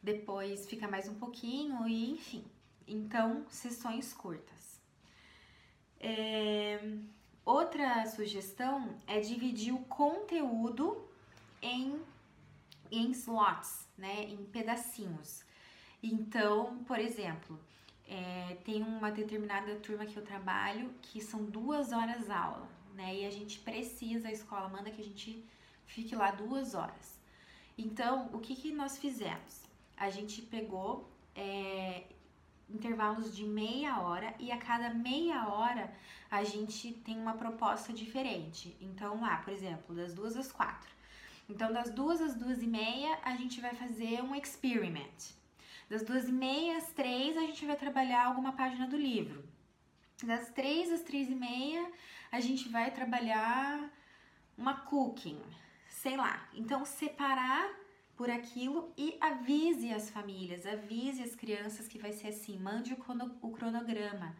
depois 0.01 0.67
fica 0.67 0.87
mais 0.87 1.07
um 1.07 1.15
pouquinho 1.15 1.87
e 1.87 2.11
enfim. 2.11 2.43
Então, 2.87 3.45
sessões 3.49 4.13
curtas. 4.13 4.79
É, 5.99 6.79
outra 7.43 8.05
sugestão 8.05 8.95
é 9.05 9.19
dividir 9.19 9.73
o 9.73 9.79
conteúdo 9.85 11.05
em, 11.61 11.99
em 12.91 13.11
slots, 13.11 13.87
né? 13.97 14.23
Em 14.23 14.45
pedacinhos. 14.45 15.43
Então, 16.01 16.83
por 16.85 16.99
exemplo, 16.99 17.59
é, 18.07 18.57
tem 18.63 18.81
uma 18.83 19.11
determinada 19.11 19.75
turma 19.75 20.05
que 20.05 20.15
eu 20.15 20.23
trabalho 20.23 20.93
que 21.01 21.19
são 21.21 21.43
duas 21.43 21.91
horas 21.91 22.29
aula, 22.29 22.69
né? 22.93 23.15
E 23.15 23.25
a 23.25 23.31
gente 23.31 23.59
precisa, 23.59 24.29
a 24.29 24.31
escola 24.31 24.69
manda 24.69 24.91
que 24.91 25.01
a 25.01 25.03
gente 25.03 25.43
fique 25.85 26.15
lá 26.15 26.31
duas 26.31 26.73
horas. 26.73 27.19
Então, 27.77 28.29
o 28.33 28.39
que, 28.39 28.55
que 28.55 28.71
nós 28.71 28.97
fizemos? 28.97 29.63
A 29.95 30.09
gente 30.09 30.41
pegou 30.41 31.09
é, 31.35 32.05
intervalos 32.69 33.35
de 33.35 33.45
meia 33.45 33.99
hora 33.99 34.33
e 34.39 34.51
a 34.51 34.57
cada 34.57 34.93
meia 34.93 35.47
hora 35.47 35.93
a 36.29 36.43
gente 36.43 36.91
tem 36.93 37.17
uma 37.17 37.33
proposta 37.33 37.93
diferente. 37.93 38.75
Então, 38.81 39.21
lá, 39.21 39.37
por 39.37 39.53
exemplo, 39.53 39.95
das 39.95 40.13
duas 40.13 40.35
às 40.35 40.51
quatro. 40.51 40.89
Então, 41.49 41.71
das 41.71 41.89
duas 41.89 42.21
às 42.21 42.35
duas 42.35 42.61
e 42.61 42.67
meia, 42.67 43.17
a 43.23 43.35
gente 43.35 43.61
vai 43.61 43.73
fazer 43.73 44.21
um 44.21 44.35
experiment. 44.35 45.35
Das 45.89 46.03
duas 46.03 46.27
e 46.27 46.31
meia 46.31 46.77
às 46.77 46.91
três, 46.91 47.37
a 47.37 47.41
gente 47.41 47.65
vai 47.65 47.77
trabalhar 47.77 48.25
alguma 48.25 48.51
página 48.51 48.85
do 48.87 48.97
livro. 48.97 49.43
Das 50.23 50.49
três 50.49 50.91
às 50.91 51.01
três 51.01 51.29
e 51.29 51.35
meia, 51.35 51.89
a 52.29 52.41
gente 52.41 52.67
vai 52.67 52.91
trabalhar 52.91 53.89
uma 54.57 54.73
cooking, 54.73 55.41
sei 55.87 56.17
lá. 56.17 56.49
Então, 56.53 56.83
separar 56.83 57.69
por 58.17 58.31
aquilo 58.31 58.91
e 58.97 59.15
avise 59.21 59.93
as 59.93 60.09
famílias, 60.09 60.65
avise 60.65 61.21
as 61.21 61.35
crianças 61.35 61.87
que 61.87 61.99
vai 61.99 62.11
ser 62.11 62.29
assim, 62.29 62.57
mande 62.57 62.97
o 63.41 63.51
cronograma. 63.51 64.35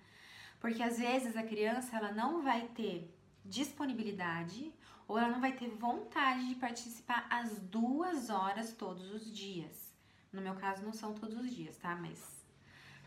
Porque 0.59 0.81
às 0.81 0.97
vezes 0.97 1.37
a 1.37 1.43
criança 1.43 1.95
ela 1.95 2.11
não 2.11 2.41
vai 2.41 2.67
ter 2.69 3.15
disponibilidade 3.45 4.73
ou 5.07 5.17
ela 5.17 5.29
não 5.29 5.39
vai 5.39 5.53
ter 5.53 5.69
vontade 5.69 6.49
de 6.49 6.55
participar 6.55 7.27
às 7.29 7.59
duas 7.59 8.31
horas 8.31 8.73
todos 8.73 9.11
os 9.11 9.31
dias. 9.31 9.93
No 10.33 10.41
meu 10.41 10.55
caso, 10.55 10.83
não 10.83 10.91
são 10.91 11.13
todos 11.13 11.37
os 11.37 11.55
dias, 11.55 11.77
tá? 11.77 11.95
Mas 11.95 12.43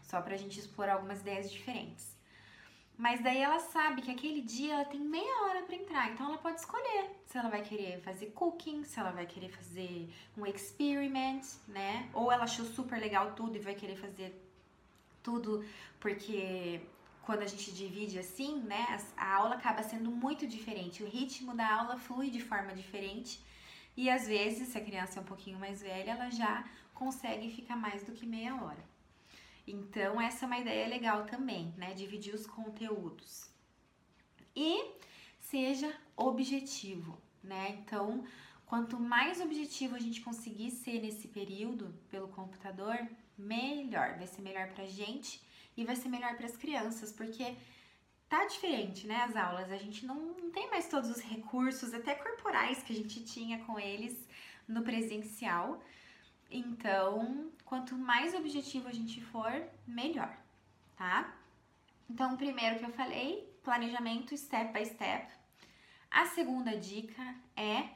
só 0.02 0.22
pra 0.22 0.36
gente 0.36 0.58
explorar 0.58 0.94
algumas 0.94 1.20
ideias 1.20 1.50
diferentes. 1.50 2.16
Mas 3.00 3.18
daí 3.22 3.38
ela 3.38 3.58
sabe 3.58 4.02
que 4.02 4.10
aquele 4.10 4.42
dia 4.42 4.74
ela 4.74 4.84
tem 4.84 5.00
meia 5.00 5.36
hora 5.44 5.62
para 5.62 5.74
entrar, 5.74 6.12
então 6.12 6.26
ela 6.26 6.36
pode 6.36 6.60
escolher 6.60 7.08
se 7.24 7.38
ela 7.38 7.48
vai 7.48 7.62
querer 7.62 7.98
fazer 8.02 8.26
cooking, 8.26 8.84
se 8.84 9.00
ela 9.00 9.10
vai 9.10 9.24
querer 9.24 9.48
fazer 9.48 10.12
um 10.36 10.44
experiment, 10.44 11.40
né? 11.66 12.10
Ou 12.12 12.30
ela 12.30 12.44
achou 12.44 12.66
super 12.66 13.00
legal 13.00 13.32
tudo 13.32 13.56
e 13.56 13.58
vai 13.58 13.74
querer 13.74 13.96
fazer 13.96 14.28
tudo 15.22 15.64
porque 15.98 16.82
quando 17.22 17.40
a 17.40 17.46
gente 17.46 17.72
divide 17.72 18.18
assim, 18.18 18.60
né, 18.72 18.84
a 19.16 19.36
aula 19.36 19.54
acaba 19.54 19.82
sendo 19.82 20.10
muito 20.10 20.46
diferente, 20.46 21.02
o 21.02 21.08
ritmo 21.08 21.56
da 21.56 21.74
aula 21.78 21.96
flui 21.96 22.28
de 22.28 22.42
forma 22.42 22.74
diferente 22.74 23.42
e 23.96 24.10
às 24.10 24.26
vezes, 24.26 24.68
se 24.68 24.76
a 24.76 24.84
criança 24.84 25.18
é 25.18 25.22
um 25.22 25.30
pouquinho 25.32 25.58
mais 25.58 25.80
velha, 25.80 26.10
ela 26.10 26.28
já 26.28 26.64
consegue 26.92 27.50
ficar 27.50 27.76
mais 27.76 28.04
do 28.04 28.12
que 28.12 28.26
meia 28.26 28.54
hora. 28.62 28.89
Então, 29.66 30.20
essa 30.20 30.44
é 30.44 30.46
uma 30.46 30.58
ideia 30.58 30.88
legal 30.88 31.24
também, 31.26 31.74
né? 31.76 31.94
Dividir 31.94 32.34
os 32.34 32.46
conteúdos. 32.46 33.50
E 34.54 34.92
seja 35.38 35.94
objetivo, 36.16 37.20
né? 37.42 37.78
Então, 37.80 38.24
quanto 38.66 38.98
mais 38.98 39.40
objetivo 39.40 39.96
a 39.96 39.98
gente 39.98 40.20
conseguir 40.20 40.70
ser 40.70 41.00
nesse 41.00 41.28
período 41.28 41.94
pelo 42.10 42.28
computador, 42.28 42.98
melhor. 43.36 44.16
Vai 44.16 44.26
ser 44.26 44.42
melhor 44.42 44.68
pra 44.68 44.86
gente 44.86 45.42
e 45.76 45.84
vai 45.84 45.96
ser 45.96 46.08
melhor 46.08 46.36
para 46.36 46.46
as 46.46 46.56
crianças, 46.56 47.12
porque 47.12 47.56
tá 48.28 48.46
diferente, 48.46 49.06
né? 49.06 49.16
As 49.16 49.34
aulas, 49.34 49.72
a 49.72 49.76
gente 49.76 50.06
não, 50.06 50.14
não 50.14 50.50
tem 50.50 50.70
mais 50.70 50.88
todos 50.88 51.10
os 51.10 51.20
recursos, 51.20 51.92
até 51.94 52.14
corporais, 52.14 52.82
que 52.82 52.92
a 52.92 52.96
gente 52.96 53.24
tinha 53.24 53.58
com 53.64 53.78
eles 53.78 54.16
no 54.68 54.82
presencial. 54.82 55.82
Então, 56.50 57.50
quanto 57.64 57.96
mais 57.96 58.34
objetivo 58.34 58.88
a 58.88 58.92
gente 58.92 59.20
for, 59.20 59.52
melhor, 59.86 60.36
tá? 60.96 61.32
Então, 62.08 62.34
o 62.34 62.36
primeiro 62.36 62.78
que 62.78 62.84
eu 62.84 62.92
falei, 62.92 63.48
planejamento 63.62 64.36
step 64.36 64.72
by 64.72 64.84
step. 64.84 65.32
A 66.10 66.26
segunda 66.26 66.76
dica 66.76 67.36
é 67.56 67.90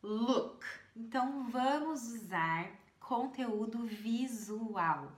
look. 0.00 0.64
Então, 0.94 1.48
vamos 1.50 2.12
usar 2.12 2.70
conteúdo 3.00 3.84
visual. 3.86 5.10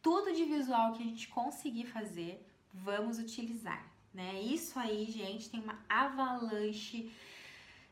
Tudo 0.00 0.32
de 0.32 0.44
visual 0.44 0.92
que 0.92 1.02
a 1.02 1.06
gente 1.06 1.28
conseguir 1.28 1.86
fazer, 1.86 2.46
vamos 2.72 3.18
utilizar, 3.18 3.84
né? 4.14 4.40
Isso 4.40 4.78
aí, 4.78 5.04
gente, 5.10 5.50
tem 5.50 5.60
uma 5.60 5.78
avalanche 5.88 7.12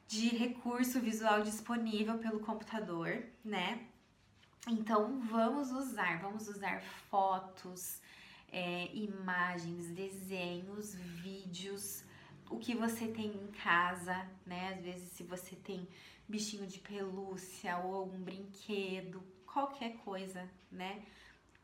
de 0.09 0.29
recurso 0.29 1.01
visual 1.01 1.43
disponível 1.43 2.19
pelo 2.19 2.41
computador, 2.41 3.23
né? 3.45 3.87
Então 4.67 5.21
vamos 5.21 5.71
usar, 5.71 6.21
vamos 6.21 6.49
usar 6.49 6.81
fotos, 7.11 8.01
é, 8.51 8.89
imagens, 8.95 9.89
desenhos, 9.89 10.95
vídeos, 10.95 12.03
o 12.49 12.59
que 12.59 12.75
você 12.75 13.09
tem 13.09 13.27
em 13.27 13.47
casa, 13.63 14.27
né? 14.47 14.75
Às 14.75 14.83
vezes 14.83 15.11
se 15.11 15.23
você 15.23 15.55
tem 15.55 15.87
bichinho 16.27 16.67
de 16.67 16.79
pelúcia 16.79 17.77
ou 17.77 17.95
algum 17.95 18.19
brinquedo, 18.19 19.23
qualquer 19.47 19.99
coisa, 19.99 20.49
né? 20.73 21.03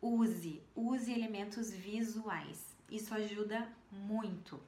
Use, 0.02 0.62
use 0.76 1.11
elementos 1.11 1.73
visuais. 1.73 2.76
Isso 2.90 3.14
ajuda 3.14 3.66
muito, 3.90 4.61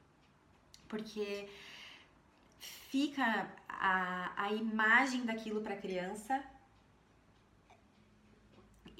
porque 0.88 1.50
fica 2.58 3.52
a, 3.68 4.32
a 4.36 4.52
imagem 4.52 5.26
daquilo 5.26 5.60
para 5.60 5.74
a 5.74 5.78
criança 5.78 6.42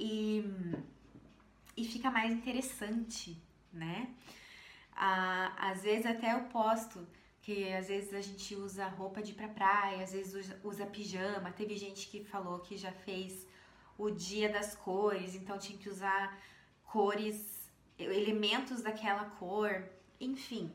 e, 0.03 0.45
e 1.77 1.85
fica 1.85 2.11
mais 2.11 2.33
interessante, 2.33 3.41
né? 3.73 4.13
Ah, 4.95 5.55
às 5.71 5.83
vezes 5.83 6.05
até 6.07 6.35
eu 6.35 6.41
posto 6.45 7.07
que 7.41 7.73
às 7.73 7.89
vezes 7.89 8.13
a 8.13 8.21
gente 8.21 8.55
usa 8.55 8.87
roupa 8.87 9.23
de 9.23 9.31
ir 9.33 9.35
pra 9.35 9.49
praia, 9.49 10.03
às 10.03 10.13
vezes 10.13 10.35
usa, 10.35 10.61
usa 10.65 10.87
pijama. 10.87 11.53
Teve 11.53 11.77
gente 11.77 12.09
que 12.09 12.25
falou 12.25 12.59
que 12.59 12.77
já 12.77 12.93
fez 12.93 13.47
o 13.97 14.11
dia 14.11 14.49
das 14.49 14.75
cores, 14.75 15.37
então 15.37 15.57
tinha 15.59 15.79
que 15.79 15.89
usar 15.89 16.37
cores, 16.85 17.71
elementos 17.99 18.83
daquela 18.83 19.25
cor, 19.41 19.89
enfim. 20.21 20.73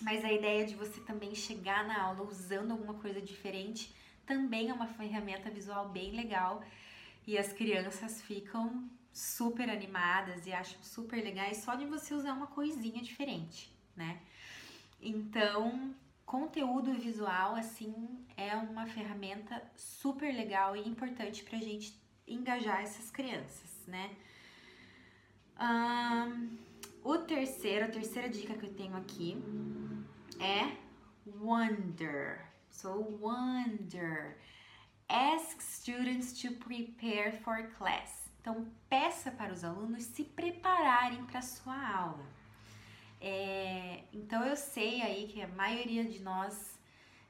Mas 0.00 0.24
a 0.24 0.32
ideia 0.32 0.66
de 0.66 0.74
você 0.74 1.00
também 1.00 1.34
chegar 1.34 1.86
na 1.86 2.02
aula 2.02 2.22
usando 2.22 2.72
alguma 2.72 2.94
coisa 2.94 3.20
diferente 3.20 3.94
também 4.26 4.68
é 4.68 4.74
uma 4.74 4.86
ferramenta 4.86 5.48
visual 5.48 5.88
bem 5.88 6.10
legal 6.12 6.62
e 7.28 7.36
as 7.36 7.52
crianças 7.52 8.22
ficam 8.22 8.88
super 9.12 9.68
animadas 9.68 10.46
e 10.46 10.52
acham 10.52 10.82
super 10.82 11.22
legais 11.22 11.58
só 11.58 11.74
de 11.74 11.84
você 11.84 12.14
usar 12.14 12.32
uma 12.32 12.46
coisinha 12.46 13.02
diferente, 13.02 13.70
né? 13.94 14.18
Então, 14.98 15.94
conteúdo 16.24 16.94
visual, 16.94 17.54
assim, 17.54 18.24
é 18.34 18.56
uma 18.56 18.86
ferramenta 18.86 19.62
super 19.76 20.34
legal 20.34 20.74
e 20.74 20.88
importante 20.88 21.44
pra 21.44 21.58
gente 21.58 21.94
engajar 22.26 22.80
essas 22.80 23.10
crianças, 23.10 23.86
né? 23.86 24.16
Um, 25.60 26.56
o 27.04 27.18
terceiro, 27.18 27.84
a 27.84 27.88
terceira 27.88 28.30
dica 28.30 28.54
que 28.54 28.64
eu 28.64 28.72
tenho 28.72 28.96
aqui 28.96 29.36
é 30.40 30.78
wonder. 31.38 32.40
So, 32.70 32.88
wonder. 33.20 34.38
Ask 35.08 35.62
students 35.62 36.40
to 36.42 36.52
prepare 36.52 37.32
for 37.32 37.70
class. 37.78 38.30
Então, 38.40 38.66
peça 38.88 39.30
para 39.30 39.52
os 39.52 39.64
alunos 39.64 40.04
se 40.04 40.22
prepararem 40.22 41.24
para 41.24 41.38
a 41.38 41.42
sua 41.42 41.88
aula. 41.90 42.26
É, 43.20 44.04
então, 44.12 44.44
eu 44.44 44.54
sei 44.54 45.00
aí 45.02 45.26
que 45.26 45.40
a 45.40 45.48
maioria 45.48 46.04
de 46.04 46.20
nós 46.20 46.78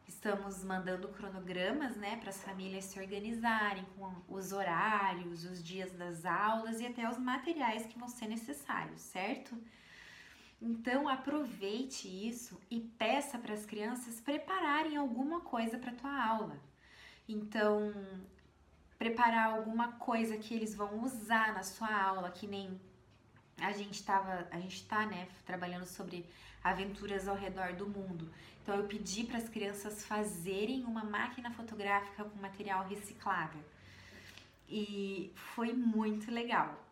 estamos 0.09 0.65
mandando 0.65 1.07
cronogramas, 1.09 1.97
né, 1.97 2.17
para 2.17 2.31
as 2.31 2.43
famílias 2.43 2.85
se 2.85 2.99
organizarem 2.99 3.87
com 3.97 4.13
os 4.29 4.53
horários, 4.53 5.45
os 5.45 5.63
dias 5.63 5.93
das 5.93 6.25
aulas 6.25 6.81
e 6.81 6.87
até 6.87 7.09
os 7.09 7.19
materiais 7.19 7.87
que 7.87 7.99
vão 7.99 8.09
ser 8.09 8.27
necessários, 8.27 9.01
certo? 9.01 9.57
Então 10.61 11.09
aproveite 11.09 12.09
isso 12.09 12.61
e 12.69 12.81
peça 12.81 13.39
para 13.39 13.55
as 13.55 13.65
crianças 13.65 14.21
prepararem 14.21 14.97
alguma 14.97 15.41
coisa 15.41 15.79
para 15.79 15.93
tua 15.93 16.25
aula. 16.25 16.59
Então 17.29 17.93
preparar 18.99 19.53
alguma 19.53 19.93
coisa 19.93 20.37
que 20.37 20.55
eles 20.55 20.75
vão 20.75 21.05
usar 21.05 21.55
na 21.55 21.63
sua 21.63 21.95
aula, 21.95 22.31
que 22.31 22.47
nem 22.47 22.81
a 23.61 23.73
gente 23.73 24.03
tava, 24.03 24.49
a 24.51 24.59
gente 24.59 24.85
tá, 24.87 25.07
né, 25.07 25.29
trabalhando 25.47 25.87
sobre 25.87 26.27
aventuras 26.63 27.29
ao 27.29 27.37
redor 27.37 27.75
do 27.75 27.87
mundo. 27.87 28.29
Então 28.63 28.77
eu 28.77 28.85
pedi 28.85 29.25
para 29.25 29.39
as 29.39 29.49
crianças 29.49 30.05
fazerem 30.05 30.85
uma 30.85 31.05
máquina 31.05 31.51
fotográfica 31.51 32.25
com 32.25 32.39
material 32.41 32.87
reciclável. 32.87 33.63
E 34.69 35.33
foi 35.35 35.73
muito 35.73 36.31
legal. 36.31 36.85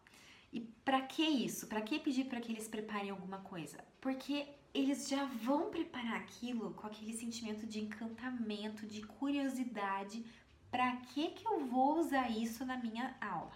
E 0.53 0.61
para 0.85 1.03
que 1.03 1.23
isso? 1.23 1.67
Para 1.67 1.83
que 1.83 1.99
pedir 1.99 2.25
para 2.25 2.41
que 2.41 2.53
eles 2.53 2.69
preparem 2.69 3.11
alguma 3.11 3.39
coisa? 3.39 3.79
Porque 4.01 4.47
eles 4.75 5.09
já 5.09 5.25
vão 5.25 5.71
preparar 5.71 6.17
aquilo 6.17 6.75
com 6.75 6.87
aquele 6.87 7.13
sentimento 7.13 7.67
de 7.67 7.81
encantamento, 7.81 8.87
de 8.87 9.03
curiosidade. 9.03 10.25
Para 10.71 10.97
que 10.97 11.31
que 11.31 11.47
eu 11.47 11.67
vou 11.67 11.99
usar 11.99 12.31
isso 12.31 12.65
na 12.65 12.77
minha 12.77 13.17
aula? 13.21 13.53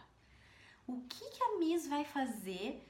O 0.86 1.00
que 1.02 1.30
que 1.30 1.42
a 1.42 1.58
Miss 1.58 1.86
vai 1.86 2.04
fazer 2.04 2.86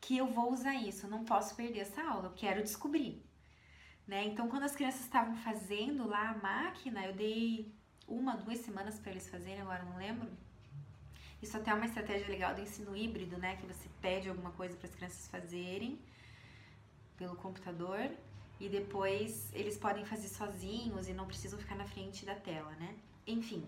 que 0.00 0.16
eu 0.16 0.26
vou 0.26 0.52
usar 0.52 0.74
isso? 0.74 1.06
Eu 1.06 1.10
não 1.10 1.24
posso 1.24 1.54
perder 1.54 1.80
essa 1.80 2.02
aula, 2.02 2.28
eu 2.28 2.34
quero 2.34 2.62
descobrir. 2.62 3.22
Né? 4.06 4.24
Então, 4.26 4.48
quando 4.48 4.64
as 4.64 4.74
crianças 4.74 5.02
estavam 5.02 5.34
fazendo 5.36 6.06
lá 6.06 6.30
a 6.30 6.38
máquina, 6.38 7.06
eu 7.06 7.14
dei 7.14 7.72
uma, 8.06 8.36
duas 8.36 8.58
semanas 8.58 8.98
para 8.98 9.12
eles 9.12 9.28
fazerem, 9.28 9.60
agora 9.60 9.84
não 9.84 9.96
lembro 9.96 10.28
isso 11.42 11.56
até 11.56 11.72
é 11.72 11.74
uma 11.74 11.86
estratégia 11.86 12.28
legal 12.28 12.54
do 12.54 12.60
ensino 12.60 12.96
híbrido, 12.96 13.36
né? 13.36 13.56
Que 13.56 13.66
você 13.66 13.88
pede 14.00 14.28
alguma 14.28 14.52
coisa 14.52 14.76
para 14.76 14.86
as 14.88 14.94
crianças 14.94 15.26
fazerem 15.26 15.98
pelo 17.22 17.36
computador 17.36 18.10
e 18.58 18.68
depois 18.68 19.52
eles 19.54 19.76
podem 19.76 20.04
fazer 20.04 20.28
sozinhos 20.28 21.08
e 21.08 21.12
não 21.12 21.26
precisam 21.32 21.58
ficar 21.58 21.76
na 21.76 21.84
frente 21.84 22.26
da 22.26 22.34
tela, 22.34 22.72
né? 22.82 22.96
Enfim, 23.24 23.64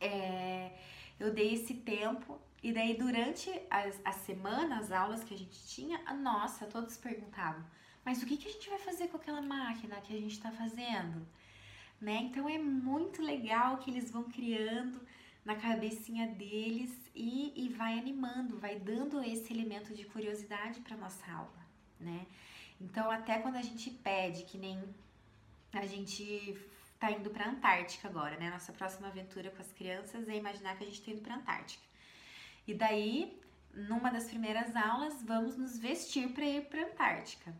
é, 0.00 0.72
eu 1.20 1.28
dei 1.38 1.52
esse 1.52 1.74
tempo 1.74 2.40
e 2.62 2.72
daí 2.72 2.94
durante 2.96 3.50
as, 3.70 4.00
a 4.02 4.12
semana, 4.12 4.78
as 4.78 4.90
aulas 4.90 5.22
que 5.22 5.34
a 5.34 5.38
gente 5.42 5.58
tinha, 5.66 5.98
nossa, 6.14 6.64
todos 6.66 6.96
perguntavam, 6.96 7.62
mas 8.04 8.22
o 8.22 8.26
que, 8.26 8.38
que 8.38 8.48
a 8.48 8.52
gente 8.52 8.70
vai 8.70 8.78
fazer 8.78 9.08
com 9.08 9.18
aquela 9.18 9.42
máquina 9.42 10.00
que 10.00 10.16
a 10.16 10.20
gente 10.20 10.32
está 10.32 10.50
fazendo? 10.50 11.26
Né? 12.00 12.16
Então 12.28 12.48
é 12.48 12.58
muito 12.58 13.20
legal 13.22 13.78
que 13.78 13.90
eles 13.90 14.10
vão 14.10 14.24
criando 14.24 14.98
na 15.44 15.56
cabecinha 15.56 16.26
deles 16.26 16.90
e, 17.14 17.52
e 17.54 17.68
vai 17.68 17.98
animando, 17.98 18.58
vai 18.58 18.78
dando 18.78 19.22
esse 19.22 19.52
elemento 19.52 19.94
de 19.94 20.04
curiosidade 20.04 20.80
para 20.80 20.96
nossa 20.96 21.24
aula, 21.30 21.62
né? 22.00 22.26
Então, 22.80 23.10
até 23.10 23.38
quando 23.38 23.56
a 23.56 23.62
gente 23.62 23.90
pede, 23.90 24.44
que 24.44 24.58
nem 24.58 24.82
a 25.72 25.86
gente 25.86 26.58
tá 26.98 27.10
indo 27.10 27.30
para 27.30 27.48
Antártica 27.48 28.08
agora, 28.08 28.36
né? 28.38 28.50
Nossa 28.50 28.72
próxima 28.72 29.08
aventura 29.08 29.50
com 29.50 29.60
as 29.60 29.72
crianças 29.72 30.28
é 30.28 30.36
imaginar 30.36 30.76
que 30.76 30.84
a 30.84 30.86
gente 30.86 31.02
tá 31.02 31.10
indo 31.10 31.22
para 31.22 31.36
Antártica. 31.36 31.84
E 32.66 32.74
daí, 32.74 33.40
numa 33.74 34.10
das 34.10 34.24
primeiras 34.24 34.74
aulas, 34.74 35.22
vamos 35.22 35.56
nos 35.56 35.78
vestir 35.78 36.32
para 36.32 36.44
ir 36.44 36.66
para 36.66 36.82
Antártica. 36.82 37.54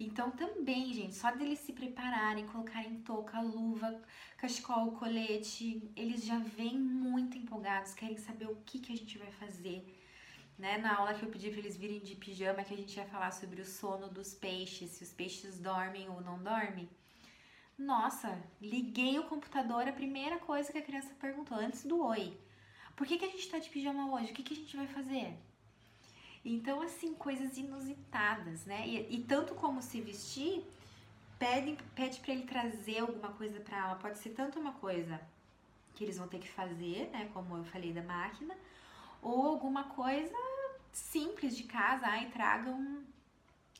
Então, 0.00 0.30
também, 0.30 0.92
gente, 0.92 1.16
só 1.16 1.32
deles 1.32 1.58
se 1.58 1.72
prepararem, 1.72 2.46
colocarem 2.46 3.00
touca, 3.00 3.40
luva, 3.40 4.00
cachecol, 4.36 4.92
colete, 4.92 5.90
eles 5.96 6.24
já 6.24 6.38
vêm 6.38 6.78
muito 6.78 7.36
empolgados, 7.36 7.94
querem 7.94 8.16
saber 8.16 8.46
o 8.46 8.56
que, 8.64 8.78
que 8.78 8.92
a 8.92 8.96
gente 8.96 9.18
vai 9.18 9.32
fazer. 9.32 9.97
Né? 10.58 10.76
Na 10.78 10.96
aula 10.96 11.14
que 11.14 11.24
eu 11.24 11.30
pedi 11.30 11.50
para 11.50 11.60
eles 11.60 11.76
virem 11.76 12.00
de 12.00 12.16
pijama, 12.16 12.64
que 12.64 12.74
a 12.74 12.76
gente 12.76 12.96
ia 12.96 13.06
falar 13.06 13.30
sobre 13.30 13.60
o 13.60 13.64
sono 13.64 14.08
dos 14.08 14.34
peixes, 14.34 14.90
se 14.90 15.04
os 15.04 15.12
peixes 15.12 15.58
dormem 15.58 16.08
ou 16.08 16.20
não 16.20 16.42
dormem. 16.42 16.88
Nossa, 17.78 18.36
liguei 18.60 19.18
o 19.20 19.24
computador, 19.24 19.86
a 19.86 19.92
primeira 19.92 20.38
coisa 20.38 20.72
que 20.72 20.78
a 20.78 20.82
criança 20.82 21.14
perguntou, 21.20 21.56
antes 21.56 21.84
do 21.84 22.04
oi. 22.04 22.36
Por 22.96 23.06
que, 23.06 23.16
que 23.16 23.24
a 23.24 23.30
gente 23.30 23.48
tá 23.48 23.58
de 23.60 23.70
pijama 23.70 24.12
hoje? 24.12 24.32
O 24.32 24.34
que, 24.34 24.42
que 24.42 24.54
a 24.54 24.56
gente 24.56 24.76
vai 24.76 24.88
fazer? 24.88 25.32
Então, 26.44 26.82
assim, 26.82 27.14
coisas 27.14 27.56
inusitadas, 27.56 28.64
né? 28.64 28.84
E, 28.88 29.16
e 29.16 29.22
tanto 29.22 29.54
como 29.54 29.80
se 29.80 30.00
vestir, 30.00 30.64
pede, 31.38 31.76
para 31.94 32.32
ele 32.32 32.42
trazer 32.42 32.98
alguma 32.98 33.28
coisa 33.28 33.60
para 33.60 33.82
aula. 33.82 33.98
Pode 34.00 34.18
ser 34.18 34.30
tanto 34.30 34.58
uma 34.58 34.72
coisa 34.72 35.20
que 35.94 36.02
eles 36.02 36.18
vão 36.18 36.26
ter 36.26 36.40
que 36.40 36.48
fazer, 36.48 37.10
né? 37.12 37.30
Como 37.32 37.56
eu 37.56 37.64
falei 37.64 37.92
da 37.92 38.02
máquina, 38.02 38.56
ou 39.22 39.46
alguma 39.46 39.84
coisa 39.84 40.36
simples 40.92 41.56
de 41.56 41.64
casa. 41.64 42.06
Ai, 42.06 42.30
traga 42.30 42.70
um, 42.70 43.04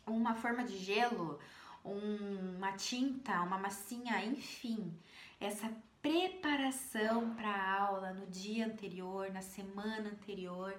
uma 0.07 0.35
forma 0.35 0.65
de 0.65 0.79
gelo, 0.79 1.39
um, 1.85 2.57
uma 2.57 2.73
tinta, 2.73 3.43
uma 3.43 3.59
massinha, 3.59 4.25
enfim. 4.25 4.93
Essa 5.41 5.73
preparação 6.01 7.35
para 7.35 7.51
a 7.51 7.81
aula 7.81 8.13
no 8.13 8.27
dia 8.27 8.67
anterior, 8.67 9.31
na 9.33 9.43
semana 9.43 10.11
anterior 10.11 10.75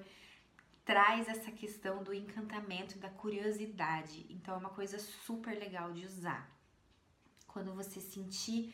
traz 0.90 1.28
essa 1.28 1.52
questão 1.52 2.02
do 2.02 2.12
encantamento 2.12 2.98
da 2.98 3.10
curiosidade. 3.10 4.26
Então 4.28 4.56
é 4.56 4.58
uma 4.58 4.72
coisa 4.72 4.98
super 4.98 5.56
legal 5.56 5.92
de 5.92 6.04
usar. 6.04 6.50
Quando 7.48 7.76
você 7.76 8.00
sentir 8.00 8.74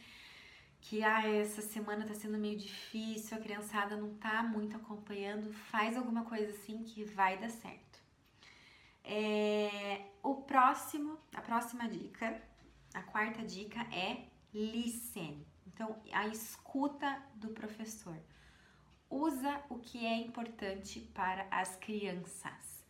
que 0.86 1.04
ah, 1.04 1.28
essa 1.28 1.64
semana 1.64 2.06
tá 2.06 2.14
sendo 2.14 2.38
meio 2.38 2.58
difícil, 2.58 3.36
a 3.36 3.42
criançada 3.42 3.98
não 3.98 4.14
tá 4.16 4.44
muito 4.44 4.76
acompanhando, 4.78 5.52
faz 5.52 5.98
alguma 5.98 6.24
coisa 6.26 6.52
assim 6.52 6.84
que 6.84 7.04
vai 7.04 7.40
dar 7.40 7.50
certo. 7.50 8.00
É, 9.04 10.06
o 10.22 10.36
próximo, 10.44 11.18
a 11.34 11.42
próxima 11.42 11.90
dica, 11.90 12.40
a 12.94 13.02
quarta 13.02 13.44
dica 13.44 13.80
é 13.92 14.26
listen. 14.54 15.44
Então, 15.66 16.00
a 16.12 16.28
escuta 16.28 17.20
do 17.34 17.50
professor 17.50 18.18
usa 19.10 19.64
o 19.70 19.80
que 19.80 20.06
é 20.06 20.16
importante 20.18 21.00
para 21.16 21.48
as 21.50 21.76
crianças. 21.78 22.86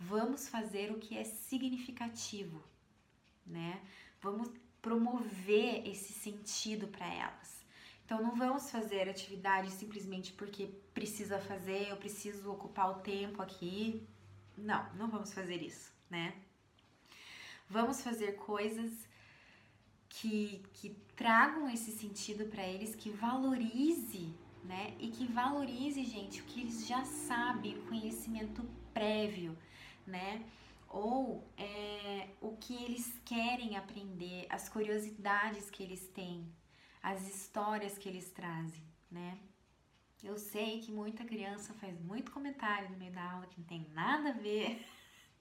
Vamos 0.00 0.48
fazer 0.48 0.90
o 0.90 0.98
que 0.98 1.16
é 1.16 1.22
significativo, 1.22 2.60
né? 3.46 3.80
Vamos 4.20 4.50
promover 4.86 5.72
esse 5.92 6.12
sentido 6.12 6.86
para 6.94 7.06
elas. 7.24 7.50
Então 8.04 8.22
não 8.22 8.34
vamos 8.36 8.70
fazer 8.70 9.08
atividade 9.08 9.70
simplesmente 9.80 10.32
porque 10.32 10.64
precisa 10.98 11.38
fazer, 11.40 11.82
eu 11.88 11.96
preciso 11.96 12.44
ocupar 12.56 12.86
o 12.90 13.00
tempo 13.00 13.42
aqui. 13.42 14.06
Não, 14.56 14.82
não 14.94 15.08
vamos 15.08 15.32
fazer 15.38 15.60
isso, 15.70 15.92
né? 16.08 16.26
Vamos 17.68 18.00
fazer 18.00 18.30
coisas 18.52 18.92
que, 20.08 20.62
que 20.74 20.90
tragam 21.16 21.68
esse 21.68 21.90
sentido 21.90 22.44
para 22.52 22.64
eles, 22.64 22.94
que 22.94 23.10
valorize 23.10 24.26
né? 24.66 24.94
E 24.98 25.08
que 25.08 25.26
valorize, 25.26 26.04
gente, 26.04 26.40
o 26.40 26.44
que 26.44 26.60
eles 26.60 26.86
já 26.86 27.04
sabem, 27.04 27.78
o 27.78 27.82
conhecimento 27.82 28.64
prévio, 28.92 29.56
né? 30.06 30.44
Ou 30.88 31.52
é, 31.56 32.28
o 32.40 32.56
que 32.56 32.74
eles 32.84 33.20
querem 33.24 33.76
aprender, 33.76 34.46
as 34.48 34.68
curiosidades 34.68 35.70
que 35.70 35.82
eles 35.82 36.08
têm, 36.08 36.50
as 37.02 37.28
histórias 37.28 37.98
que 37.98 38.08
eles 38.08 38.30
trazem, 38.30 38.82
né? 39.10 39.38
Eu 40.22 40.38
sei 40.38 40.80
que 40.80 40.90
muita 40.90 41.24
criança 41.24 41.74
faz 41.74 42.00
muito 42.00 42.32
comentário 42.32 42.90
no 42.90 42.96
meio 42.96 43.12
da 43.12 43.30
aula 43.30 43.46
que 43.46 43.60
não 43.60 43.66
tem 43.66 43.86
nada 43.92 44.30
a 44.30 44.32
ver, 44.32 44.84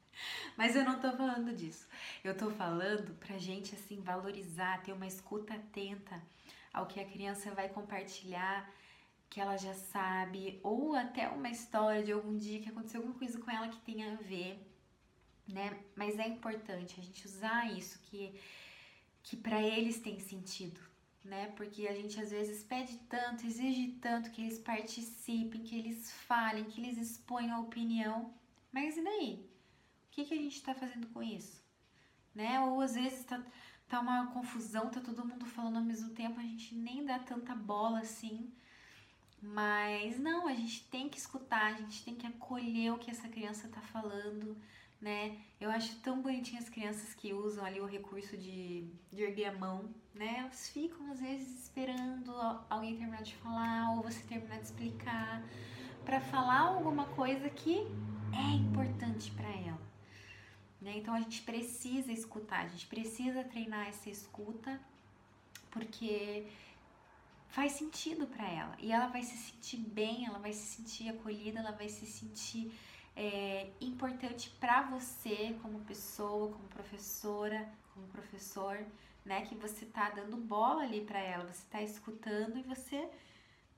mas 0.58 0.76
eu 0.76 0.84
não 0.84 1.00
tô 1.00 1.12
falando 1.14 1.56
disso. 1.56 1.88
Eu 2.24 2.36
tô 2.36 2.52
falando 2.52 3.16
pra 3.16 3.38
gente, 3.38 3.74
assim, 3.74 4.02
valorizar, 4.02 4.84
ter 4.84 4.94
uma 4.94 5.08
escuta 5.08 5.54
atenta 5.54 6.22
ao 6.74 6.86
que 6.86 7.00
a 7.00 7.06
criança 7.06 7.52
vai 7.52 7.70
compartilhar 7.70 8.70
que 9.30 9.42
ela 9.42 9.58
já 9.58 9.74
sabe, 9.74 10.60
ou 10.64 10.96
até 10.96 11.28
uma 11.28 11.50
história 11.50 12.04
de 12.04 12.12
algum 12.12 12.38
dia 12.38 12.62
que 12.62 12.70
aconteceu 12.70 13.02
alguma 13.02 13.18
coisa 13.18 13.38
com 13.40 13.52
ela 13.52 13.68
que 13.68 13.80
tenha 13.80 14.14
a 14.14 14.16
ver, 14.16 14.66
né? 15.48 15.78
Mas 15.96 16.18
é 16.20 16.28
importante 16.28 17.00
a 17.00 17.04
gente 17.04 17.26
usar 17.26 17.72
isso 17.72 18.00
que 18.04 18.34
que 19.26 19.36
para 19.36 19.60
eles 19.60 20.00
tem 20.00 20.20
sentido, 20.20 20.80
né? 21.24 21.48
Porque 21.58 21.88
a 21.88 21.96
gente 21.96 22.20
às 22.22 22.30
vezes 22.30 22.64
pede 22.64 22.96
tanto, 23.10 23.46
exige 23.46 23.94
tanto 24.00 24.30
que 24.30 24.42
eles 24.42 24.60
participem, 24.60 25.64
que 25.64 25.76
eles 25.76 26.12
falem, 26.12 26.66
que 26.66 26.80
eles 26.80 26.98
exponham 27.00 27.58
a 27.58 27.62
opinião, 27.62 28.32
mas 28.72 28.96
e 28.98 29.04
daí? 29.04 29.50
O 30.08 30.12
que, 30.12 30.26
que 30.26 30.34
a 30.34 30.38
gente 30.38 30.56
está 30.56 30.76
fazendo 30.76 31.08
com 31.08 31.24
isso? 31.24 31.60
Né? 32.36 32.60
Ou 32.60 32.82
às 32.82 32.94
vezes 32.94 33.26
tá, 33.26 33.44
tá 33.88 34.00
uma 34.00 34.28
confusão, 34.28 34.92
tá 34.92 35.02
todo 35.02 35.26
mundo 35.26 35.46
falando 35.48 35.78
ao 35.78 35.84
mesmo 35.84 36.12
tempo, 36.12 36.40
a 36.40 36.44
gente 36.44 36.76
nem 36.76 37.04
dá 37.04 37.18
tanta 37.18 37.56
bola 37.56 38.00
assim. 38.02 38.54
Mas 39.42 40.20
não, 40.20 40.48
a 40.48 40.54
gente 40.54 40.84
tem 40.86 41.10
que 41.10 41.18
escutar, 41.18 41.74
a 41.74 41.78
gente 41.78 42.04
tem 42.04 42.16
que 42.16 42.28
acolher 42.28 42.92
o 42.94 43.00
que 43.00 43.10
essa 43.10 43.28
criança 43.28 43.68
tá 43.70 43.82
falando, 43.82 44.56
né? 45.02 45.38
Eu 45.60 45.70
acho 45.70 45.96
tão 46.00 46.22
bonitinho 46.22 46.60
as 46.60 46.70
crianças 46.70 47.14
que 47.14 47.34
usam 47.34 47.64
ali 47.64 47.80
o 47.80 47.86
recurso 47.86 48.38
de, 48.38 48.88
de 49.12 49.24
erguer 49.24 49.46
a 49.46 49.58
mão, 49.58 49.90
né? 50.14 50.38
Elas 50.40 50.70
ficam 50.70 51.12
às 51.12 51.20
vezes 51.20 51.64
esperando 51.64 52.32
alguém 52.70 52.98
terminar 52.98 53.24
de 53.24 53.36
falar 53.36 53.96
ou 53.96 54.04
você 54.04 54.22
terminar 54.24 54.58
de 54.58 54.66
explicar 54.66 55.44
para 56.04 56.20
falar 56.22 56.60
alguma 56.60 57.06
coisa 57.08 57.50
que 57.50 57.88
é 58.34 58.56
importante 58.56 59.32
para 59.32 59.50
ela. 59.50 59.82
Né? 60.82 60.98
Então 60.98 61.16
a 61.16 61.20
gente 61.20 61.42
precisa 61.42 62.12
escutar, 62.12 62.66
a 62.66 62.68
gente 62.68 62.86
precisa 62.86 63.44
treinar 63.44 63.88
essa 63.88 64.10
escuta, 64.10 64.80
porque 65.72 66.46
faz 67.48 67.72
sentido 67.72 68.28
para 68.28 68.48
ela 68.48 68.76
e 68.80 68.92
ela 68.92 69.08
vai 69.08 69.24
se 69.24 69.36
sentir 69.36 69.78
bem, 69.78 70.26
ela 70.26 70.40
vai 70.40 70.54
se 70.54 70.66
sentir 70.76 71.10
acolhida, 71.10 71.60
ela 71.60 71.72
vai 71.72 71.90
se 71.90 72.06
sentir 72.06 72.72
é, 73.16 73.70
importante 73.80 74.50
para 74.60 74.82
você 74.84 75.58
como 75.62 75.80
pessoa, 75.82 76.52
como 76.52 76.68
professora, 76.68 77.70
como 77.94 78.08
professor, 78.08 78.86
né? 79.24 79.46
Que 79.46 79.56
você 79.56 79.86
tá 79.86 80.10
dando 80.10 80.38
bola 80.38 80.84
ali 80.84 81.02
para 81.02 81.20
ela, 81.20 81.52
você 81.52 81.66
tá 81.70 81.82
escutando 81.82 82.58
e 82.58 82.64
você 82.64 83.10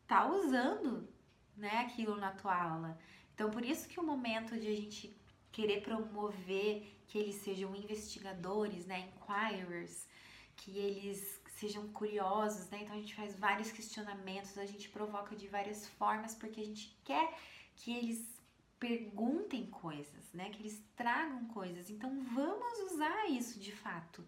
tá 0.07 0.27
usando, 0.27 1.07
né? 1.55 1.79
Aquilo 1.79 2.15
na 2.15 2.31
tua 2.31 2.55
aula. 2.55 2.97
Então, 3.33 3.51
por 3.51 3.63
isso 3.63 3.87
que 3.87 3.99
o 3.99 4.03
momento 4.03 4.59
de 4.59 4.67
a 4.67 4.75
gente 4.75 5.15
querer 5.51 5.81
promover 5.81 6.95
que 7.07 7.17
eles 7.17 7.35
sejam 7.35 7.75
investigadores, 7.75 8.85
né? 8.85 9.07
Inquirers, 9.07 10.07
que 10.55 10.77
eles 10.77 11.39
sejam 11.57 11.87
curiosos, 11.89 12.69
né? 12.69 12.81
Então 12.81 12.95
a 12.95 12.99
gente 12.99 13.15
faz 13.15 13.35
vários 13.35 13.71
questionamentos, 13.71 14.57
a 14.57 14.65
gente 14.65 14.89
provoca 14.89 15.35
de 15.35 15.47
várias 15.47 15.87
formas 15.87 16.35
porque 16.35 16.61
a 16.61 16.65
gente 16.65 16.95
quer 17.03 17.33
que 17.75 17.95
eles 17.95 18.36
perguntem 18.79 19.65
coisas, 19.67 20.31
né? 20.33 20.49
Que 20.49 20.61
eles 20.61 20.83
tragam 20.95 21.45
coisas. 21.45 21.89
Então 21.89 22.23
vamos 22.33 22.91
usar 22.91 23.29
isso 23.29 23.59
de 23.59 23.71
fato 23.71 24.23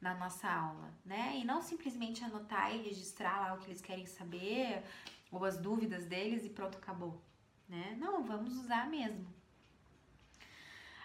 na 0.00 0.14
nossa 0.14 0.48
aula, 0.48 0.92
né? 1.04 1.38
E 1.38 1.44
não 1.44 1.62
simplesmente 1.62 2.22
anotar 2.22 2.74
e 2.74 2.82
registrar 2.82 3.40
lá 3.40 3.54
o 3.54 3.58
que 3.58 3.68
eles 3.68 3.80
querem 3.80 4.06
saber 4.06 4.82
ou 5.30 5.44
as 5.44 5.58
dúvidas 5.58 6.06
deles 6.06 6.44
e 6.44 6.50
pronto, 6.50 6.78
acabou, 6.78 7.22
né? 7.68 7.96
Não, 7.98 8.24
vamos 8.24 8.56
usar 8.56 8.88
mesmo. 8.88 9.26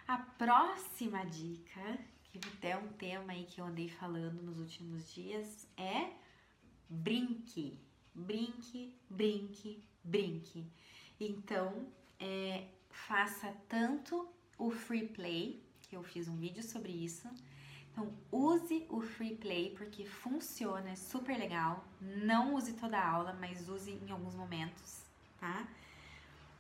A 0.08 0.18
próxima 0.18 1.26
dica, 1.26 1.98
que 2.24 2.40
até 2.56 2.72
é 2.72 2.78
um 2.78 2.90
tema 2.90 3.32
aí 3.32 3.46
que 3.46 3.62
eu 3.62 3.66
andei 3.66 3.88
falando 3.88 4.42
nos 4.42 4.60
últimos 4.60 5.12
dias, 5.14 5.68
é 5.78 6.12
brinque. 6.90 7.80
Brinque, 8.14 8.94
brinque, 9.10 9.82
brinque. 10.04 10.70
Então, 11.18 11.88
é, 12.20 12.68
faça 12.92 13.54
tanto 13.68 14.28
o 14.58 14.70
free 14.70 15.08
play, 15.08 15.62
que 15.90 15.96
eu 15.96 16.04
fiz 16.04 16.28
um 16.28 16.38
vídeo 16.38 16.64
sobre 16.64 16.92
isso. 16.92 17.28
Então, 17.92 18.14
use 18.32 18.86
o 18.90 19.02
free 19.02 19.36
play 19.36 19.74
porque 19.78 20.06
funciona, 20.06 20.92
é 20.92 20.96
super 20.96 21.38
legal. 21.38 21.84
Não 22.00 22.56
use 22.56 22.74
toda 22.74 22.98
a 22.98 23.10
aula, 23.10 23.34
mas 23.40 23.68
use 23.68 23.92
em 23.92 24.12
alguns 24.12 24.36
momentos, 24.36 25.02
tá? 25.40 25.68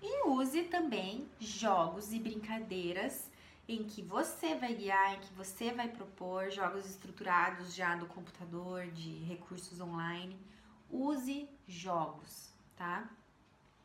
E 0.02 0.28
use 0.28 0.64
também 0.64 1.30
jogos 1.40 2.12
e 2.12 2.20
brincadeiras 2.20 3.30
em 3.68 3.84
que 3.84 4.02
você 4.02 4.56
vai 4.56 4.74
guiar, 4.74 5.16
em 5.16 5.20
que 5.20 5.34
você 5.34 5.72
vai 5.72 5.88
propor 5.88 6.50
jogos 6.50 6.86
estruturados 6.86 7.74
já 7.74 7.96
do 7.96 8.08
computador, 8.08 8.88
de 8.88 9.20
recursos 9.24 9.80
online. 9.80 10.38
Use 10.90 11.48
jogos, 11.68 12.50
tá? 12.76 13.10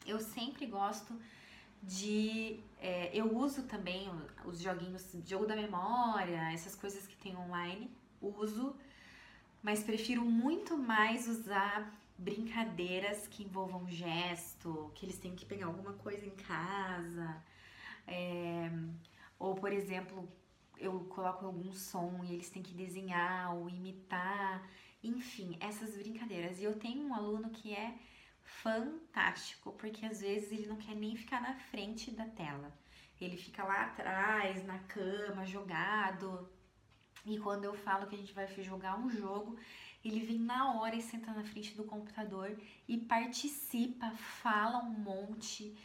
Eu 0.05 0.19
sempre 0.19 0.67
gosto 0.67 1.15
de. 1.83 2.61
É, 2.81 3.11
eu 3.15 3.37
uso 3.37 3.63
também 3.65 4.09
os 4.45 4.61
joguinhos, 4.61 5.11
jogo 5.27 5.47
da 5.47 5.57
memória, 5.57 6.53
essas 6.53 6.75
coisas 6.75 7.07
que 7.07 7.17
tem 7.17 7.37
online, 7.37 7.91
uso, 8.21 8.77
mas 9.63 9.83
prefiro 9.83 10.25
muito 10.25 10.77
mais 10.77 11.27
usar 11.27 11.93
brincadeiras 12.19 13.27
que 13.27 13.43
envolvam 13.45 13.89
gesto, 13.89 14.91
que 14.95 15.05
eles 15.05 15.19
têm 15.19 15.35
que 15.35 15.45
pegar 15.45 15.67
alguma 15.67 15.95
coisa 15.95 16.25
em 16.25 16.31
casa. 16.31 17.43
É, 18.07 18.71
ou, 19.39 19.55
por 19.55 19.73
exemplo, 19.73 20.29
eu 20.79 21.01
coloco 21.05 21.47
algum 21.47 21.73
som 21.73 22.23
e 22.25 22.35
eles 22.35 22.51
têm 22.51 22.63
que 22.63 22.75
desenhar 22.75 23.55
ou 23.55 23.69
imitar. 23.69 24.69
Enfim, 25.03 25.57
essas 25.61 25.97
brincadeiras. 25.97 26.61
E 26.61 26.65
eu 26.65 26.79
tenho 26.79 27.07
um 27.07 27.15
aluno 27.15 27.51
que 27.51 27.75
é 27.75 27.95
fantástico, 28.47 29.73
porque 29.73 30.07
às 30.07 30.21
vezes 30.21 30.51
ele 30.53 30.67
não 30.67 30.77
quer 30.77 30.95
nem 30.95 31.17
ficar 31.17 31.41
na 31.43 31.55
frente 31.55 32.11
da 32.11 32.27
tela. 32.27 32.73
Ele 33.21 33.37
fica 33.37 33.65
lá 33.65 33.87
atrás, 33.87 34.65
na 34.65 34.79
cama, 34.81 35.45
jogado. 35.45 36.49
E 37.25 37.39
quando 37.39 37.65
eu 37.65 37.75
falo 37.75 38.07
que 38.07 38.15
a 38.15 38.19
gente 38.19 38.33
vai 38.33 38.47
jogar 38.63 38.99
um 38.99 39.11
jogo, 39.11 39.59
ele 40.05 40.21
vem 40.21 40.39
na 40.39 40.75
hora 40.75 40.95
e 40.95 41.03
senta 41.03 41.33
na 41.33 41.43
frente 41.45 41.75
do 41.75 41.85
computador 41.85 42.57
e 42.87 42.97
participa, 42.99 44.11
fala 44.13 44.79
um 44.79 44.91
monte. 44.91 45.77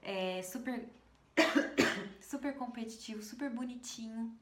É 0.00 0.42
super 0.42 0.88
super 2.20 2.54
competitivo, 2.56 3.22
super 3.22 3.50
bonitinho. 3.50 4.38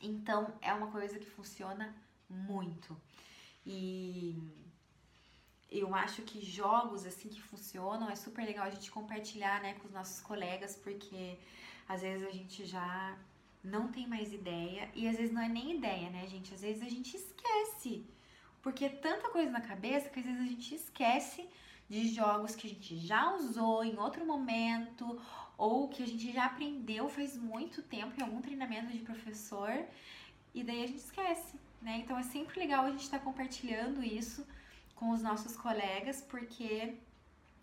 Então 0.00 0.56
é 0.60 0.72
uma 0.72 0.90
coisa 0.90 1.18
que 1.18 1.28
funciona 1.28 1.94
muito. 2.28 2.96
E 3.66 4.63
eu 5.78 5.94
acho 5.94 6.22
que 6.22 6.44
jogos 6.44 7.04
assim 7.04 7.28
que 7.28 7.42
funcionam 7.42 8.08
é 8.08 8.14
super 8.14 8.44
legal 8.44 8.66
a 8.66 8.70
gente 8.70 8.90
compartilhar, 8.90 9.60
né, 9.60 9.74
com 9.74 9.86
os 9.88 9.92
nossos 9.92 10.20
colegas, 10.20 10.76
porque 10.76 11.38
às 11.88 12.02
vezes 12.02 12.26
a 12.26 12.30
gente 12.30 12.64
já 12.64 13.18
não 13.62 13.88
tem 13.88 14.06
mais 14.06 14.32
ideia 14.32 14.90
e 14.94 15.08
às 15.08 15.16
vezes 15.16 15.32
não 15.32 15.42
é 15.42 15.48
nem 15.48 15.76
ideia, 15.76 16.10
né, 16.10 16.26
gente? 16.26 16.54
Às 16.54 16.60
vezes 16.60 16.82
a 16.82 16.88
gente 16.88 17.16
esquece. 17.16 18.06
Porque 18.62 18.84
é 18.84 18.88
tanta 18.88 19.28
coisa 19.30 19.50
na 19.50 19.60
cabeça 19.60 20.08
que 20.08 20.20
às 20.20 20.24
vezes 20.24 20.40
a 20.40 20.46
gente 20.46 20.74
esquece 20.74 21.48
de 21.88 22.08
jogos 22.08 22.54
que 22.54 22.66
a 22.66 22.70
gente 22.70 22.96
já 22.98 23.34
usou 23.34 23.84
em 23.84 23.98
outro 23.98 24.24
momento 24.24 25.20
ou 25.56 25.88
que 25.88 26.02
a 26.02 26.06
gente 26.06 26.32
já 26.32 26.46
aprendeu 26.46 27.08
faz 27.08 27.36
muito 27.36 27.82
tempo 27.82 28.18
em 28.18 28.22
algum 28.22 28.40
treinamento 28.40 28.92
de 28.92 29.00
professor 29.00 29.72
e 30.54 30.62
daí 30.62 30.84
a 30.84 30.86
gente 30.86 31.00
esquece, 31.00 31.58
né? 31.82 31.98
Então 31.98 32.16
é 32.18 32.22
sempre 32.22 32.58
legal 32.60 32.84
a 32.84 32.90
gente 32.90 33.02
estar 33.02 33.18
tá 33.18 33.24
compartilhando 33.24 34.02
isso 34.02 34.46
com 35.04 35.10
os 35.10 35.20
nossos 35.20 35.54
colegas, 35.54 36.22
porque 36.22 36.94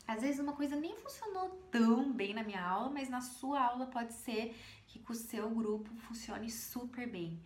às 0.07 0.21
vezes 0.21 0.39
uma 0.39 0.53
coisa 0.53 0.75
nem 0.75 0.95
funcionou 0.97 1.49
tão 1.71 2.13
bem 2.13 2.35
na 2.35 2.43
minha 2.43 2.63
aula, 2.63 2.91
mas 2.91 3.09
na 3.09 3.19
sua 3.19 3.59
aula 3.59 3.87
pode 3.87 4.13
ser 4.13 4.55
que 4.85 4.99
com 4.99 5.11
o 5.11 5.15
seu 5.15 5.49
grupo 5.49 5.89
funcione 6.01 6.51
super 6.51 7.09
bem. 7.09 7.41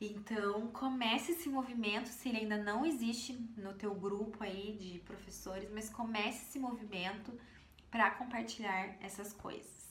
Então, 0.00 0.66
comece 0.72 1.32
esse 1.32 1.48
movimento, 1.48 2.08
se 2.08 2.28
ele 2.28 2.38
ainda 2.38 2.58
não 2.58 2.84
existe 2.84 3.32
no 3.56 3.74
teu 3.74 3.94
grupo 3.94 4.42
aí 4.42 4.76
de 4.76 4.98
professores, 5.00 5.70
mas 5.72 5.88
comece 5.88 6.46
esse 6.48 6.58
movimento 6.58 7.32
para 7.92 8.10
compartilhar 8.10 8.96
essas 9.00 9.32
coisas. 9.32 9.88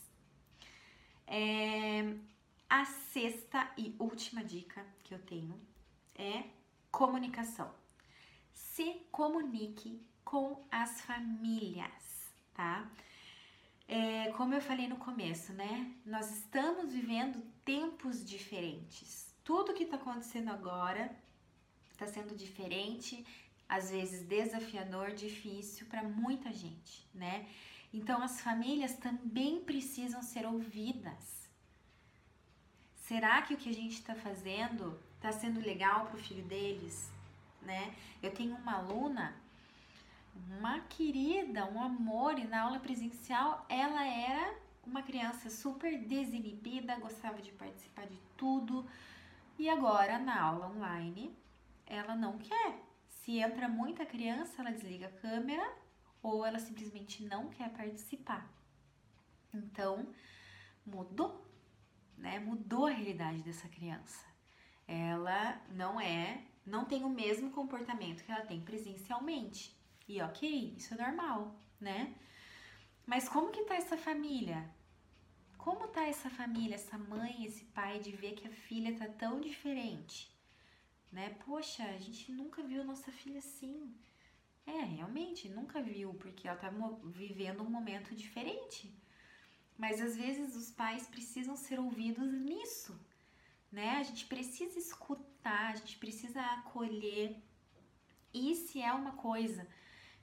É, 1.26 2.14
a 2.70 2.84
sexta 2.84 3.72
e 3.78 3.96
última 3.98 4.44
dica 4.44 4.86
que 5.06 5.14
eu 5.14 5.20
tenho 5.20 5.58
é 6.16 6.44
comunicação. 6.92 7.87
Se 8.58 9.06
comunique 9.12 10.02
com 10.26 10.66
as 10.72 11.02
famílias, 11.02 12.34
tá? 12.56 12.90
É, 13.88 14.32
como 14.32 14.56
eu 14.56 14.62
falei 14.62 14.88
no 14.88 14.98
começo, 14.98 15.54
né? 15.54 15.94
Nós 16.06 16.30
estamos 16.32 16.92
vivendo 16.92 17.42
tempos 17.64 18.26
diferentes. 18.26 19.34
Tudo 19.44 19.74
que 19.76 19.84
está 19.84 19.96
acontecendo 19.96 20.50
agora 20.50 21.16
está 21.92 22.08
sendo 22.08 22.36
diferente, 22.36 23.26
às 23.70 23.92
vezes 23.92 24.28
desafiador, 24.28 25.12
difícil 25.12 25.86
para 25.88 26.04
muita 26.04 26.52
gente, 26.52 27.08
né? 27.14 27.48
Então 27.94 28.22
as 28.22 28.42
famílias 28.42 28.96
também 28.98 29.62
precisam 29.62 30.22
ser 30.22 30.46
ouvidas. 30.46 31.48
Será 32.96 33.42
que 33.44 33.54
o 33.54 33.58
que 33.58 33.70
a 33.70 33.74
gente 33.74 33.94
está 33.94 34.16
fazendo 34.16 35.00
está 35.16 35.32
sendo 35.32 35.62
legal 35.62 36.08
para 36.08 36.16
o 36.16 36.20
filho 36.20 36.44
deles? 36.44 37.16
Né? 37.68 37.94
Eu 38.24 38.34
tenho 38.34 38.56
uma 38.56 38.78
aluna, 38.78 39.36
uma 40.58 40.80
querida, 40.80 41.70
um 41.70 41.82
amor, 41.82 42.40
e 42.40 42.48
na 42.48 42.62
aula 42.62 42.80
presencial 42.80 43.66
ela 43.70 44.04
era 44.08 44.56
uma 44.86 45.04
criança 45.04 45.50
super 45.50 46.00
desinibida, 46.00 46.96
gostava 46.96 47.42
de 47.42 47.52
participar 47.52 48.08
de 48.08 48.20
tudo. 48.38 48.88
E 49.60 49.70
agora 49.70 50.18
na 50.18 50.42
aula 50.42 50.68
online, 50.68 51.38
ela 51.86 52.16
não 52.16 52.38
quer. 52.38 52.80
Se 53.08 53.40
entra 53.40 53.68
muita 53.68 54.06
criança, 54.06 54.62
ela 54.62 54.72
desliga 54.72 55.08
a 55.08 55.22
câmera 55.22 55.68
ou 56.24 56.46
ela 56.46 56.60
simplesmente 56.60 57.24
não 57.26 57.50
quer 57.50 57.70
participar. 57.72 58.50
Então, 59.54 60.08
mudou, 60.86 61.46
né? 62.18 62.40
Mudou 62.40 62.86
a 62.86 62.92
realidade 62.92 63.42
dessa 63.42 63.68
criança. 63.68 64.26
Ela 64.88 65.62
não 65.72 66.00
é, 66.00 66.42
não 66.68 66.86
tem 66.86 67.04
o 67.04 67.10
mesmo 67.10 67.50
comportamento 67.52 68.24
que 68.24 68.32
ela 68.32 68.46
tem 68.46 68.62
presencialmente. 68.62 69.76
E 70.08 70.22
ok, 70.22 70.76
isso 70.78 70.94
é 70.94 70.98
normal, 70.98 71.56
né? 71.80 72.14
Mas 73.06 73.30
como 73.30 73.52
que 73.52 73.64
tá 73.64 73.76
essa 73.76 73.98
família? 73.98 74.70
Como 75.58 75.88
tá 75.88 76.06
essa 76.06 76.30
família, 76.30 76.76
essa 76.76 76.98
mãe, 76.98 77.46
esse 77.46 77.64
pai 77.66 78.00
de 78.00 78.12
ver 78.12 78.34
que 78.34 78.48
a 78.48 78.52
filha 78.52 78.98
tá 78.98 79.08
tão 79.08 79.40
diferente? 79.40 80.30
Né? 81.12 81.30
Poxa, 81.46 81.84
a 81.84 81.98
gente 81.98 82.32
nunca 82.32 82.62
viu 82.62 82.84
nossa 82.84 83.12
filha 83.12 83.40
assim. 83.40 83.96
É, 84.66 84.82
realmente, 84.82 85.48
nunca 85.48 85.82
viu, 85.82 86.14
porque 86.16 86.48
ela 86.48 86.58
tá 86.58 86.70
vivendo 87.06 87.64
um 87.64 87.70
momento 87.70 88.14
diferente. 88.14 88.94
Mas 89.78 90.02
às 90.02 90.18
vezes 90.18 90.56
os 90.56 90.70
pais 90.72 91.08
precisam 91.08 91.56
ser 91.56 91.80
ouvidos 91.80 92.34
nisso, 92.34 93.00
né? 93.72 93.98
A 93.98 94.04
gente 94.04 94.26
precisa 94.26 94.78
escutar, 94.78 95.72
a 95.72 95.76
gente 95.76 95.98
precisa 95.98 96.42
acolher. 96.42 97.42
E 98.34 98.56
se 98.56 98.82
é 98.82 98.92
uma 98.94 99.14
coisa 99.14 99.68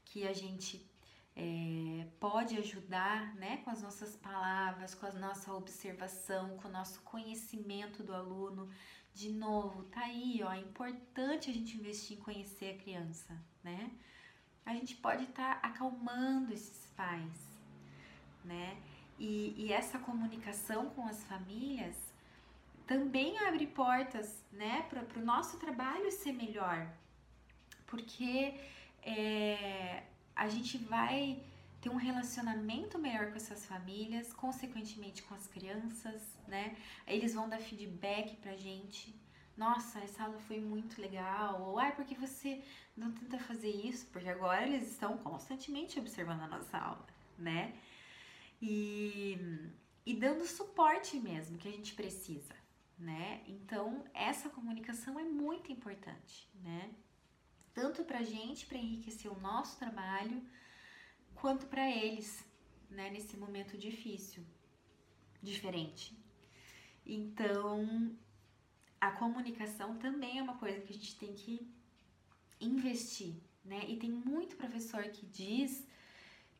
que 0.05 0.27
a 0.27 0.33
gente 0.33 0.89
é, 1.37 2.07
pode 2.21 2.57
ajudar, 2.59 3.35
né, 3.35 3.59
com 3.59 3.71
as 3.71 3.83
nossas 3.83 4.17
palavras, 4.17 4.95
com 4.95 5.07
a 5.07 5.13
nossa 5.13 5.53
observação, 5.53 6.57
com 6.59 6.69
o 6.69 6.73
nosso 6.73 7.01
conhecimento 7.03 8.03
do 8.03 8.15
aluno, 8.15 8.71
de 9.13 9.31
novo, 9.31 9.85
tá 9.85 10.01
aí, 10.03 10.43
ó, 10.43 10.53
é 10.53 10.59
importante 10.59 11.51
a 11.51 11.55
gente 11.55 11.77
investir 11.77 12.17
em 12.17 12.21
conhecer 12.21 12.75
a 12.75 12.79
criança, 12.83 13.41
né? 13.63 13.93
A 14.67 14.75
gente 14.75 14.97
pode 14.97 15.25
estar 15.25 15.61
tá 15.61 15.69
acalmando 15.69 16.53
esses 16.53 16.87
pais, 16.97 17.61
né? 18.45 18.77
E, 19.19 19.55
e 19.57 19.73
essa 19.73 19.99
comunicação 19.99 20.91
com 20.91 21.07
as 21.07 21.23
famílias 21.25 21.97
também 22.87 23.39
abre 23.39 23.67
portas, 23.67 24.45
né, 24.53 24.87
para 24.89 25.21
o 25.21 25.25
nosso 25.25 25.59
trabalho 25.59 26.11
ser 26.11 26.33
melhor, 26.33 26.87
porque 27.87 28.55
é, 29.03 30.03
a 30.35 30.49
gente 30.49 30.79
vai 30.79 31.43
ter 31.81 31.91
um 31.91 31.97
relacionamento 31.97 32.99
melhor 32.99 33.31
com 33.31 33.37
essas 33.37 33.67
famílias, 33.67 34.33
consequentemente 34.33 35.23
com 35.23 35.35
as 35.35 35.47
crianças, 35.47 36.23
né? 36.49 36.75
Eles 37.07 37.35
vão 37.35 37.47
dar 37.47 37.61
feedback 37.61 38.37
pra 38.37 38.57
gente. 38.57 39.15
Nossa, 39.55 39.99
essa 40.01 40.25
aula 40.25 40.39
foi 40.39 40.61
muito 40.61 40.99
legal. 40.99 41.61
Ou, 41.61 41.79
ai, 41.79 41.95
porque 41.95 42.15
você 42.15 42.63
não 42.97 43.13
tenta 43.13 43.39
fazer 43.39 43.69
isso? 43.69 44.07
Porque 44.07 44.31
agora 44.31 44.67
eles 44.67 44.91
estão 44.91 45.19
constantemente 45.19 45.99
observando 45.99 46.41
a 46.41 46.49
nossa 46.49 46.79
aula, 46.79 47.07
né? 47.39 47.75
e, 48.67 49.39
e 50.07 50.15
dando 50.15 50.47
suporte 50.47 51.19
mesmo 51.19 51.59
que 51.59 51.69
a 51.69 51.71
gente 51.71 51.95
precisa, 51.95 52.55
né? 52.99 53.43
Então, 53.47 54.05
essa 54.15 54.49
comunicação 54.49 55.19
é 55.19 55.25
muito 55.25 55.73
importante, 55.73 56.49
né? 56.63 56.95
Tanto 57.73 58.05
pra 58.05 58.23
gente, 58.23 58.67
para 58.67 58.79
enriquecer 58.79 59.31
o 59.31 59.41
nosso 59.41 59.79
trabalho, 59.79 60.43
quanto 61.35 61.67
para 61.67 61.91
eles, 61.91 62.45
né? 62.89 63.11
Nesse 63.11 63.37
momento 63.37 63.77
difícil, 63.77 64.45
diferente. 65.43 66.17
Então, 67.05 68.17
a 69.01 69.11
comunicação 69.11 69.99
também 69.99 70.39
é 70.39 70.43
uma 70.43 70.57
coisa 70.57 70.81
que 70.81 70.93
a 70.93 70.97
gente 70.97 71.17
tem 71.17 71.35
que 71.35 71.71
investir, 72.61 73.35
né? 73.65 73.85
E 73.89 73.97
tem 73.97 74.11
muito 74.11 74.57
professor 74.57 75.03
que 75.05 75.27
diz 75.27 75.87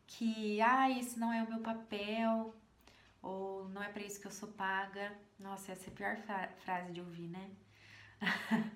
que, 0.07 0.61
ah, 0.61 0.91
esse 0.91 1.19
não 1.19 1.33
é 1.33 1.43
o 1.43 1.49
meu 1.49 1.61
papel, 1.61 2.55
ou 3.25 3.69
não 3.71 3.83
é 3.83 3.89
para 3.89 4.03
isso 4.03 4.21
que 4.21 4.27
eu 4.27 4.31
sou 4.31 4.51
paga. 4.51 5.13
Nossa, 5.39 5.73
essa 5.73 5.89
é 5.89 5.93
a 5.93 5.97
pior 5.97 6.17
fra 6.19 6.49
frase 6.65 6.93
de 6.93 7.01
ouvir, 7.01 7.29
né? 7.29 7.51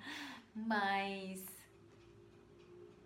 Mas 0.54 1.44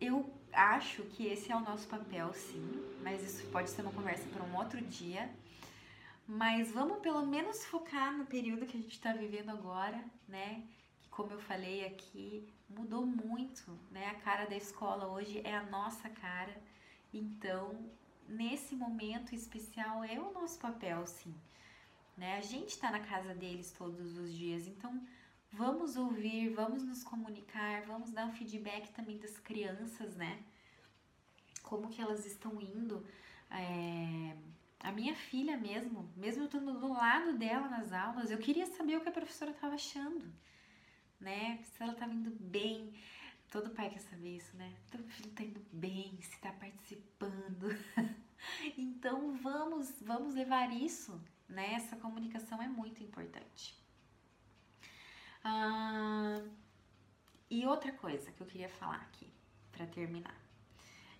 eu 0.01 0.33
acho 0.53 1.03
que 1.05 1.27
esse 1.27 1.51
é 1.53 1.57
o 1.57 1.61
nosso 1.61 1.87
papel, 1.87 2.33
sim, 2.35 2.65
mas 3.03 3.23
isso 3.23 3.47
pode 3.51 3.71
ser 3.71 3.83
uma 3.83 3.93
conversa 3.93 4.29
para 4.29 4.43
um 4.43 4.57
outro 4.57 4.81
dia. 4.81 5.31
Mas 6.27 6.71
vamos 6.73 6.99
pelo 7.01 7.25
menos 7.27 7.65
focar 7.67 8.17
no 8.17 8.25
período 8.27 8.67
que 8.67 8.77
a 8.77 8.81
gente 8.81 8.93
está 8.93 9.13
vivendo 9.13 9.51
agora, 9.51 10.03
né? 10.27 10.67
Que 11.03 11.09
como 11.11 11.33
eu 11.33 11.41
falei 11.41 11.85
aqui, 11.85 12.49
mudou 12.69 13.05
muito, 13.05 13.79
né? 13.91 14.07
A 14.09 14.15
cara 14.15 14.47
da 14.47 14.57
escola 14.57 15.07
hoje 15.09 15.41
é 15.45 15.55
a 15.55 15.65
nossa 15.65 16.09
cara. 16.09 16.57
Então, 17.13 17.91
nesse 18.29 18.75
momento 18.75 19.35
especial 19.35 20.05
é 20.05 20.19
o 20.19 20.33
nosso 20.33 20.59
papel, 20.59 21.07
sim. 21.07 21.35
Né? 22.17 22.37
A 22.37 22.41
gente 22.41 22.71
está 22.71 22.91
na 22.91 23.01
casa 23.01 23.35
deles 23.35 23.73
todos 23.73 24.17
os 24.19 24.33
dias, 24.35 24.67
então 24.67 25.03
vamos 25.53 25.97
ouvir, 25.97 26.51
vamos 26.51 26.83
nos 26.83 27.03
comunicar, 27.05 27.83
vamos 27.83 28.11
dar 28.11 28.27
um 28.27 28.33
feedback 28.33 28.91
também 28.93 29.19
das 29.19 29.39
crianças, 29.39 30.17
né? 30.17 30.43
Como 31.63 31.89
que 31.89 32.01
elas 32.01 32.25
estão 32.27 32.61
indo. 32.61 33.07
É... 33.51 34.37
A 34.81 34.91
minha 34.91 35.15
filha 35.15 35.57
mesmo, 35.57 36.11
mesmo 36.17 36.45
estando 36.45 36.79
do 36.81 36.93
lado 36.93 37.39
dela 37.39 37.69
nas 37.69 37.93
aulas, 37.93 38.31
eu 38.31 38.39
queria 38.39 38.67
saber 38.67 38.97
o 38.97 39.01
que 39.01 39.09
a 39.09 39.13
professora 39.13 39.53
estava 39.53 39.75
achando, 39.75 40.25
né? 41.21 41.61
Se 41.63 41.83
ela 41.83 41.93
estava 41.93 42.13
indo 42.13 42.31
bem. 42.31 42.93
Todo 43.53 43.69
pai 43.69 43.91
quer 43.91 44.01
saber 44.01 44.39
isso, 44.39 44.57
né? 44.57 44.73
Teu 44.91 45.05
filho 45.05 45.31
tá 45.33 45.43
indo 45.43 45.61
bem, 45.71 46.19
se 46.23 46.41
tá 46.41 46.51
participando. 46.53 47.69
então 48.79 49.37
vamos, 49.37 50.01
vamos 50.01 50.35
levar 50.35 50.73
isso, 50.73 51.21
né? 51.47 51.75
Essa 51.75 51.95
comunicação 51.97 52.63
é 52.63 52.67
muito 52.67 53.03
importante. 53.03 53.79
Ah, 55.45 56.41
e 57.51 57.67
outra 57.67 57.93
coisa 57.93 58.33
que 58.33 58.41
eu 58.41 58.47
queria 58.47 58.71
falar 58.71 59.03
aqui, 59.03 59.31
para 59.71 59.87
terminar, 59.87 60.41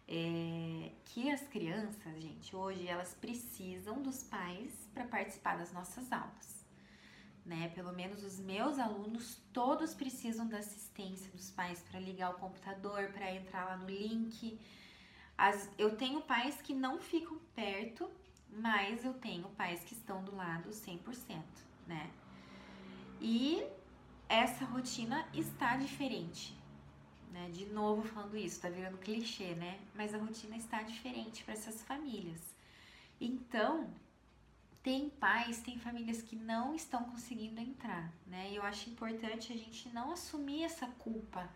é 0.09 0.91
que 1.05 1.31
as 1.31 1.47
crianças, 1.49 2.19
gente, 2.19 2.57
hoje 2.57 2.89
elas 2.89 3.13
precisam 3.13 4.01
dos 4.01 4.23
pais 4.23 4.89
para 4.95 5.05
participar 5.05 5.59
das 5.59 5.71
nossas 5.71 6.11
aulas 6.11 6.62
né? 7.45 7.69
Pelo 7.75 7.93
menos 7.93 8.23
os 8.23 8.39
meus 8.39 8.79
alunos 8.79 9.41
todos 9.53 9.95
precisam 9.95 10.47
da 10.47 10.59
assistência 10.59 11.31
dos 11.33 11.51
pais 11.51 11.83
para 11.91 11.99
ligar 11.99 12.31
o 12.31 12.39
computador, 12.39 13.11
para 13.13 13.35
entrar 13.35 13.65
lá 13.65 13.77
no 13.77 13.89
link. 13.89 14.59
As, 15.37 15.69
eu 15.77 15.97
tenho 15.97 16.21
pais 16.21 16.61
que 16.63 16.75
não 16.75 17.01
ficam 17.01 17.39
perto, 17.55 18.09
mas 18.49 19.05
eu 19.05 19.15
tenho 19.15 19.49
pais 19.51 19.83
que 19.83 19.95
estão 19.95 20.23
do 20.23 20.35
lado 20.37 20.71
100%, 20.71 21.43
né? 21.87 22.11
E 23.21 23.65
essa 24.29 24.65
rotina 24.65 25.27
está 25.33 25.77
diferente, 25.77 26.57
né? 27.33 27.51
De 27.51 27.67
novo 27.67 28.03
falando 28.03 28.37
isso, 28.37 28.61
tá 28.61 28.69
virando 28.69 28.99
clichê, 28.99 29.55
né? 29.55 29.81
Mas 29.95 30.15
a 30.15 30.19
rotina 30.19 30.57
está 30.57 30.83
diferente 30.83 31.43
para 31.45 31.55
essas 31.55 31.83
famílias. 31.83 32.55
Então, 33.21 33.89
tem 34.83 35.09
pais, 35.09 35.61
tem 35.61 35.79
famílias 35.79 36.21
que 36.21 36.35
não 36.35 36.75
estão 36.75 37.05
conseguindo 37.05 37.61
entrar, 37.61 38.13
né? 38.27 38.51
E 38.51 38.57
eu 38.57 38.63
acho 38.65 38.91
importante 38.91 39.53
a 39.53 39.57
gente 39.57 39.89
não 39.91 40.13
assumir 40.13 40.65
essa 40.65 40.87
culpa, 40.87 41.49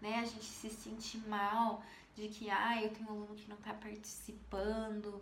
né? 0.00 0.20
A 0.20 0.24
gente 0.24 0.44
se 0.44 0.70
sentir 0.70 1.18
mal 1.28 1.82
de 2.14 2.28
que, 2.28 2.48
ah, 2.50 2.80
eu 2.80 2.90
tenho 2.90 3.08
um 3.08 3.12
aluno 3.12 3.34
que 3.34 3.48
não 3.48 3.56
está 3.56 3.74
participando, 3.74 5.20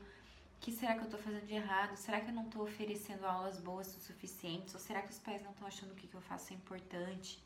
que 0.61 0.71
será 0.71 0.95
que 0.95 1.01
eu 1.01 1.05
estou 1.05 1.21
fazendo 1.21 1.47
de 1.47 1.55
errado? 1.55 1.97
Será 1.97 2.21
que 2.21 2.29
eu 2.29 2.35
não 2.35 2.47
estou 2.47 2.63
oferecendo 2.63 3.25
aulas 3.25 3.59
boas 3.59 3.95
o 3.97 4.01
suficiente? 4.01 4.75
Ou 4.75 4.81
será 4.81 5.01
que 5.01 5.11
os 5.11 5.19
pais 5.19 5.43
não 5.43 5.53
estão 5.53 5.67
achando 5.67 5.95
que 5.95 6.07
o 6.07 6.09
que 6.09 6.15
eu 6.15 6.21
faço 6.21 6.53
é 6.53 6.57
importante? 6.57 7.43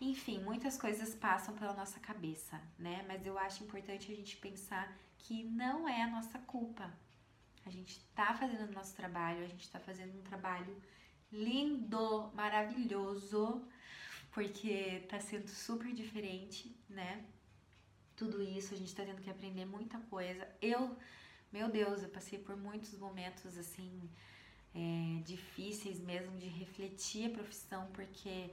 Enfim, 0.00 0.40
muitas 0.42 0.76
coisas 0.78 1.14
passam 1.14 1.54
pela 1.54 1.72
nossa 1.72 1.98
cabeça, 1.98 2.60
né? 2.78 3.04
Mas 3.08 3.24
eu 3.26 3.38
acho 3.38 3.64
importante 3.64 4.12
a 4.12 4.14
gente 4.14 4.36
pensar 4.36 4.92
que 5.18 5.42
não 5.44 5.88
é 5.88 6.02
a 6.02 6.10
nossa 6.10 6.38
culpa, 6.40 6.92
a 7.66 7.70
gente 7.70 8.00
tá 8.14 8.32
fazendo 8.34 8.70
o 8.70 8.72
nosso 8.72 8.94
trabalho, 8.94 9.44
a 9.44 9.48
gente 9.48 9.68
tá 9.68 9.80
fazendo 9.80 10.16
um 10.16 10.22
trabalho 10.22 10.80
lindo, 11.32 12.30
maravilhoso, 12.32 13.66
porque 14.30 15.04
tá 15.08 15.18
sendo 15.18 15.48
super 15.48 15.92
diferente, 15.92 16.74
né? 16.88 17.24
Tudo 18.14 18.40
isso, 18.42 18.72
a 18.72 18.76
gente 18.76 18.94
tá 18.94 19.04
tendo 19.04 19.20
que 19.20 19.28
aprender 19.28 19.64
muita 19.64 19.98
coisa. 19.98 20.48
Eu, 20.62 20.96
meu 21.52 21.68
Deus, 21.68 22.02
eu 22.02 22.08
passei 22.08 22.38
por 22.38 22.56
muitos 22.56 22.96
momentos 22.96 23.58
assim, 23.58 24.08
é, 24.74 25.22
difíceis 25.24 25.98
mesmo 26.00 26.38
de 26.38 26.46
refletir 26.46 27.30
a 27.30 27.34
profissão, 27.34 27.88
porque 27.92 28.50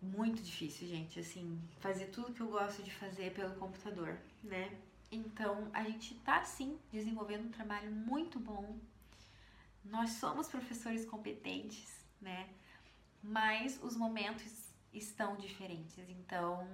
muito 0.00 0.42
difícil, 0.42 0.88
gente, 0.88 1.20
assim, 1.20 1.60
fazer 1.80 2.06
tudo 2.06 2.32
que 2.32 2.40
eu 2.40 2.48
gosto 2.48 2.82
de 2.82 2.92
fazer 2.92 3.32
pelo 3.34 3.54
computador, 3.56 4.18
né? 4.42 4.74
Então, 5.14 5.70
a 5.72 5.84
gente 5.84 6.14
tá 6.16 6.42
sim 6.44 6.78
desenvolvendo 6.90 7.46
um 7.46 7.50
trabalho 7.50 7.90
muito 7.90 8.38
bom. 8.38 8.78
Nós 9.84 10.10
somos 10.10 10.48
professores 10.48 11.04
competentes, 11.04 12.04
né? 12.20 12.48
Mas 13.22 13.82
os 13.82 13.96
momentos 13.96 14.72
estão 14.92 15.36
diferentes. 15.36 16.08
Então, 16.08 16.68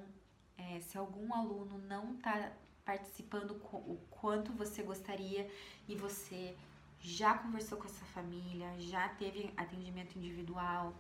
é, 0.57 0.81
se 0.81 0.97
algum 0.97 1.33
aluno 1.35 1.79
não 1.79 2.17
tá 2.17 2.53
participando 2.85 3.53
o 3.73 4.01
quanto 4.11 4.53
você 4.53 4.83
gostaria 4.83 5.51
e 5.89 5.95
você 5.95 6.57
já 6.99 7.37
conversou 7.39 7.79
com 7.79 7.87
essa 7.87 8.05
família, 8.07 8.79
já 8.79 9.09
teve 9.11 9.53
atendimento 9.57 10.17
individual, 10.19 10.95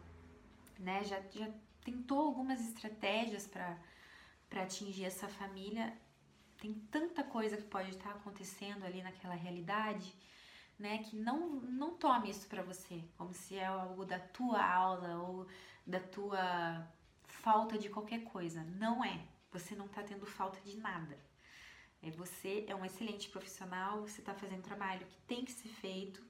né? 0.78 1.04
Já, 1.04 1.20
já 1.30 1.50
tentou 1.84 2.20
algumas 2.20 2.60
estratégias 2.60 3.46
para 3.46 3.76
atingir 4.62 5.04
essa 5.04 5.28
família. 5.28 5.92
Tem 6.60 6.74
tanta 6.90 7.24
coisa 7.24 7.56
que 7.56 7.64
pode 7.64 7.90
estar 7.90 8.10
acontecendo 8.10 8.84
ali 8.84 9.02
naquela 9.02 9.34
realidade, 9.34 10.14
né? 10.78 10.98
Que 10.98 11.16
não, 11.16 11.48
não 11.56 11.96
tome 11.96 12.30
isso 12.30 12.46
para 12.46 12.62
você, 12.62 13.02
como 13.16 13.32
se 13.32 13.56
é 13.56 13.66
algo 13.66 14.04
da 14.04 14.18
tua 14.18 14.62
aula 14.62 15.16
ou 15.22 15.46
da 15.86 15.98
tua 15.98 16.86
falta 17.26 17.78
de 17.78 17.88
qualquer 17.88 18.24
coisa. 18.24 18.62
Não 18.78 19.02
é. 19.02 19.20
Você 19.52 19.74
não 19.74 19.88
tá 19.88 20.02
tendo 20.02 20.26
falta 20.26 20.60
de 20.60 20.76
nada. 20.76 21.18
É, 22.02 22.10
você 22.10 22.64
é 22.68 22.74
um 22.74 22.84
excelente 22.84 23.28
profissional, 23.28 24.02
você 24.02 24.20
está 24.20 24.34
fazendo 24.34 24.62
trabalho 24.62 25.06
que 25.06 25.16
tem 25.26 25.44
que 25.44 25.52
ser 25.52 25.68
feito, 25.68 26.22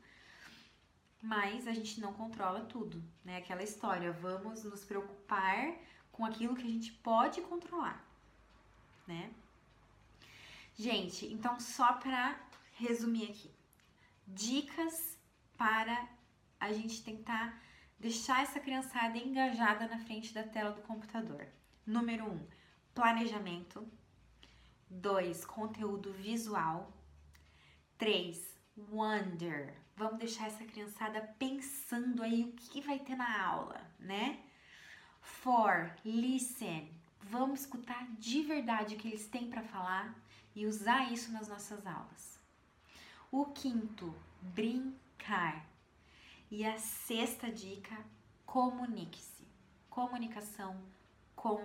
mas 1.23 1.66
a 1.69 1.73
gente 1.73 2.01
não 2.01 2.12
controla 2.12 2.61
tudo, 2.64 3.03
né? 3.25 3.37
Aquela 3.37 3.62
história, 3.62 4.12
vamos 4.12 4.64
nos 4.64 4.85
preocupar 4.85 5.77
com 6.11 6.25
aquilo 6.25 6.57
que 6.57 6.66
a 6.66 6.71
gente 6.71 6.93
pode 6.93 7.40
controlar, 7.43 8.05
né? 9.07 9.33
Gente, 10.81 11.27
então 11.27 11.61
só 11.61 11.93
para 11.93 12.40
resumir 12.73 13.25
aqui, 13.25 13.51
dicas 14.27 15.19
para 15.55 16.09
a 16.59 16.73
gente 16.73 17.05
tentar 17.05 17.62
deixar 17.99 18.43
essa 18.43 18.59
criançada 18.59 19.19
engajada 19.19 19.87
na 19.87 19.99
frente 19.99 20.33
da 20.33 20.43
tela 20.43 20.71
do 20.71 20.81
computador. 20.81 21.47
Número 21.87 22.25
um, 22.25 22.47
planejamento. 22.95 23.87
2. 24.88 25.45
Conteúdo 25.45 26.14
visual. 26.14 26.90
3. 27.99 28.43
Wonder. 28.90 29.75
Vamos 29.95 30.19
deixar 30.19 30.47
essa 30.47 30.64
criançada 30.64 31.21
pensando 31.38 32.23
aí 32.23 32.43
o 32.45 32.53
que 32.53 32.81
vai 32.81 32.99
ter 32.99 33.16
na 33.16 33.45
aula, 33.45 33.87
né? 33.99 34.43
4. 35.43 35.93
Listen. 36.07 36.90
Vamos 37.25 37.61
escutar 37.61 38.11
de 38.12 38.40
verdade 38.45 38.95
o 38.95 38.99
que 38.99 39.09
eles 39.09 39.27
têm 39.27 39.51
para 39.51 39.62
falar 39.62 40.16
e 40.61 40.66
usar 40.66 41.12
isso 41.12 41.33
nas 41.33 41.49
nossas 41.49 41.87
aulas. 41.87 42.38
O 43.31 43.46
quinto, 43.46 44.14
brincar. 44.40 45.66
E 46.51 46.64
a 46.64 46.79
sexta 46.79 47.51
dica, 47.51 47.96
comunique-se. 48.44 49.46
Comunicação 49.88 50.81
com 51.37 51.64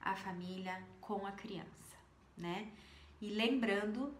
a 0.00 0.14
família, 0.14 0.82
com 1.00 1.26
a 1.26 1.32
criança 1.32 1.86
né? 2.36 2.70
E 3.20 3.28
lembrando 3.28 4.14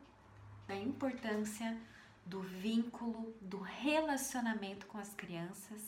da 0.66 0.74
importância 0.74 1.78
do 2.24 2.40
vínculo, 2.40 3.34
do 3.40 3.58
relacionamento 3.58 4.86
com 4.86 4.98
as 4.98 5.12
crianças. 5.14 5.80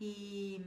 E, 0.00 0.60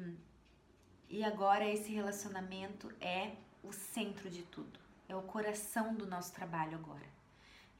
e 1.09 1.23
agora 1.23 1.67
esse 1.67 1.91
relacionamento 1.91 2.93
é 3.01 3.33
o 3.63 3.73
centro 3.73 4.29
de 4.29 4.43
tudo, 4.43 4.79
é 5.09 5.15
o 5.15 5.21
coração 5.23 5.93
do 5.93 6.07
nosso 6.07 6.31
trabalho 6.31 6.75
agora. 6.75 7.09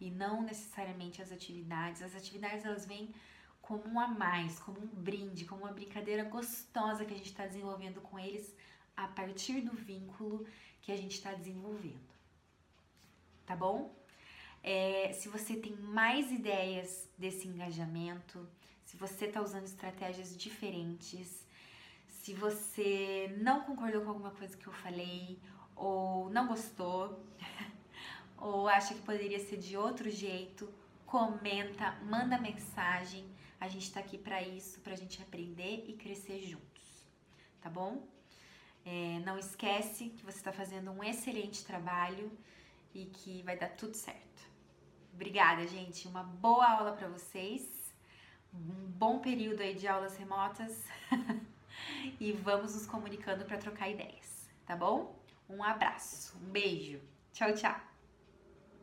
E 0.02 0.12
não 0.12 0.42
necessariamente 0.42 1.22
as 1.22 1.32
atividades. 1.32 2.02
As 2.02 2.16
atividades 2.16 2.66
elas 2.66 2.86
vêm 2.86 3.14
como 3.62 3.88
um 3.88 4.00
a 4.00 4.08
mais, 4.08 4.60
como 4.60 4.82
um 4.82 4.88
brinde, 4.88 5.46
como 5.46 5.62
uma 5.64 5.72
brincadeira 5.72 6.26
gostosa 6.26 7.06
que 7.06 7.14
a 7.14 7.18
gente 7.18 7.28
está 7.30 7.46
desenvolvendo 7.46 8.02
com 8.02 8.20
eles 8.20 8.54
a 8.98 9.08
partir 9.08 9.62
do 9.62 9.74
vínculo 9.74 10.46
que 10.82 10.92
a 10.92 10.98
gente 10.98 11.14
está 11.14 11.34
desenvolvendo 11.34 12.10
tá 13.50 13.56
bom? 13.56 13.92
É, 14.62 15.12
se 15.12 15.28
você 15.28 15.56
tem 15.56 15.76
mais 15.76 16.32
ideias 16.32 17.10
desse 17.18 17.48
engajamento, 17.48 18.48
se 18.86 18.96
você 18.96 19.26
está 19.26 19.42
usando 19.42 19.66
estratégias 19.66 20.38
diferentes, 20.38 21.48
se 22.06 22.32
você 22.32 23.36
não 23.42 23.62
concordou 23.62 24.04
com 24.04 24.10
alguma 24.10 24.30
coisa 24.30 24.56
que 24.56 24.68
eu 24.68 24.74
falei, 24.74 25.40
ou 25.80 26.30
não 26.30 26.48
gostou, 26.48 27.18
ou 28.38 28.68
acha 28.68 28.94
que 28.94 29.02
poderia 29.02 29.40
ser 29.40 29.58
de 29.58 29.78
outro 29.78 30.10
jeito, 30.10 30.72
comenta, 31.06 31.98
manda 32.04 32.38
mensagem. 32.38 33.26
A 33.60 33.68
gente 33.68 33.84
está 33.84 34.00
aqui 34.00 34.18
para 34.18 34.42
isso, 34.42 34.80
para 34.82 34.94
a 34.94 34.98
gente 34.98 35.22
aprender 35.22 35.86
e 35.88 35.94
crescer 35.94 36.40
juntos, 36.42 37.08
tá 37.62 37.70
bom? 37.70 38.08
É, 38.86 39.20
não 39.26 39.38
esquece 39.38 40.10
que 40.10 40.24
você 40.24 40.38
está 40.38 40.52
fazendo 40.52 40.92
um 40.92 41.04
excelente 41.04 41.66
trabalho 41.66 42.32
e 42.94 43.06
que 43.06 43.42
vai 43.44 43.58
dar 43.58 43.70
tudo 43.70 43.96
certo. 43.96 44.44
Obrigada, 45.14 45.68
gente. 45.68 46.08
Uma 46.08 46.24
boa 46.24 46.66
aula 46.66 46.94
para 46.94 47.08
vocês. 47.10 47.94
Um 48.54 48.88
bom 48.88 49.20
período 49.20 49.62
aí 49.62 49.76
de 49.76 49.88
aulas 49.88 50.16
remotas. 50.18 50.86
e 52.20 52.32
vamos 52.32 52.74
nos 52.74 52.86
comunicando 52.86 53.46
para 53.46 53.58
trocar 53.58 53.90
ideias, 53.90 54.50
tá 54.66 54.76
bom? 54.76 55.19
Um 55.50 55.64
abraço, 55.64 56.38
um 56.38 56.52
beijo. 56.52 57.02
Tchau, 57.34 57.54
tchau. 57.54 57.89